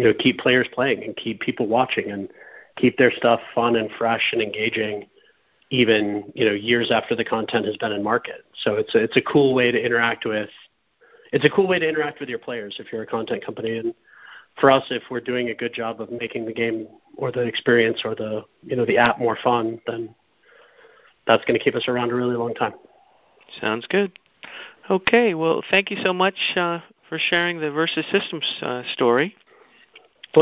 you 0.00 0.06
know 0.06 0.14
keep 0.18 0.38
players 0.38 0.68
playing 0.72 1.04
and 1.04 1.16
keep 1.16 1.40
people 1.40 1.66
watching 1.66 2.10
and 2.10 2.28
keep 2.76 2.96
their 2.96 3.12
stuff 3.12 3.40
fun 3.54 3.76
and 3.76 3.90
fresh 3.98 4.30
and 4.32 4.40
engaging 4.40 5.06
even 5.70 6.32
you 6.34 6.44
know 6.44 6.52
years 6.52 6.90
after 6.90 7.14
the 7.14 7.24
content 7.24 7.66
has 7.66 7.76
been 7.76 7.92
in 7.92 8.02
market 8.02 8.44
so 8.62 8.74
it's 8.74 8.94
a, 8.94 8.98
it's 8.98 9.16
a 9.16 9.22
cool 9.22 9.54
way 9.54 9.70
to 9.70 9.84
interact 9.84 10.24
with 10.24 10.50
it's 11.32 11.44
a 11.44 11.50
cool 11.50 11.68
way 11.68 11.78
to 11.78 11.88
interact 11.88 12.18
with 12.20 12.28
your 12.28 12.38
players 12.38 12.76
if 12.78 12.92
you're 12.92 13.02
a 13.02 13.06
content 13.06 13.44
company 13.44 13.78
and 13.78 13.94
for 14.58 14.70
us, 14.70 14.84
if 14.90 15.02
we're 15.10 15.20
doing 15.20 15.48
a 15.48 15.54
good 15.54 15.72
job 15.72 16.00
of 16.00 16.10
making 16.10 16.44
the 16.44 16.52
game 16.52 16.88
or 17.16 17.30
the 17.30 17.40
experience 17.40 18.02
or 18.04 18.14
the 18.14 18.44
you 18.62 18.76
know 18.76 18.84
the 18.84 18.98
app 18.98 19.18
more 19.18 19.36
fun, 19.42 19.80
then 19.86 20.14
that's 21.26 21.44
going 21.44 21.58
to 21.58 21.64
keep 21.64 21.74
us 21.74 21.88
around 21.88 22.10
a 22.10 22.14
really 22.14 22.36
long 22.36 22.54
time. 22.54 22.74
Sounds 23.60 23.86
good. 23.88 24.18
Okay, 24.90 25.34
well, 25.34 25.62
thank 25.70 25.90
you 25.90 25.96
so 26.02 26.12
much 26.12 26.34
uh, 26.56 26.80
for 27.08 27.18
sharing 27.18 27.60
the 27.60 27.70
Versus 27.70 28.04
Systems 28.10 28.44
uh, 28.62 28.82
story. 28.92 29.36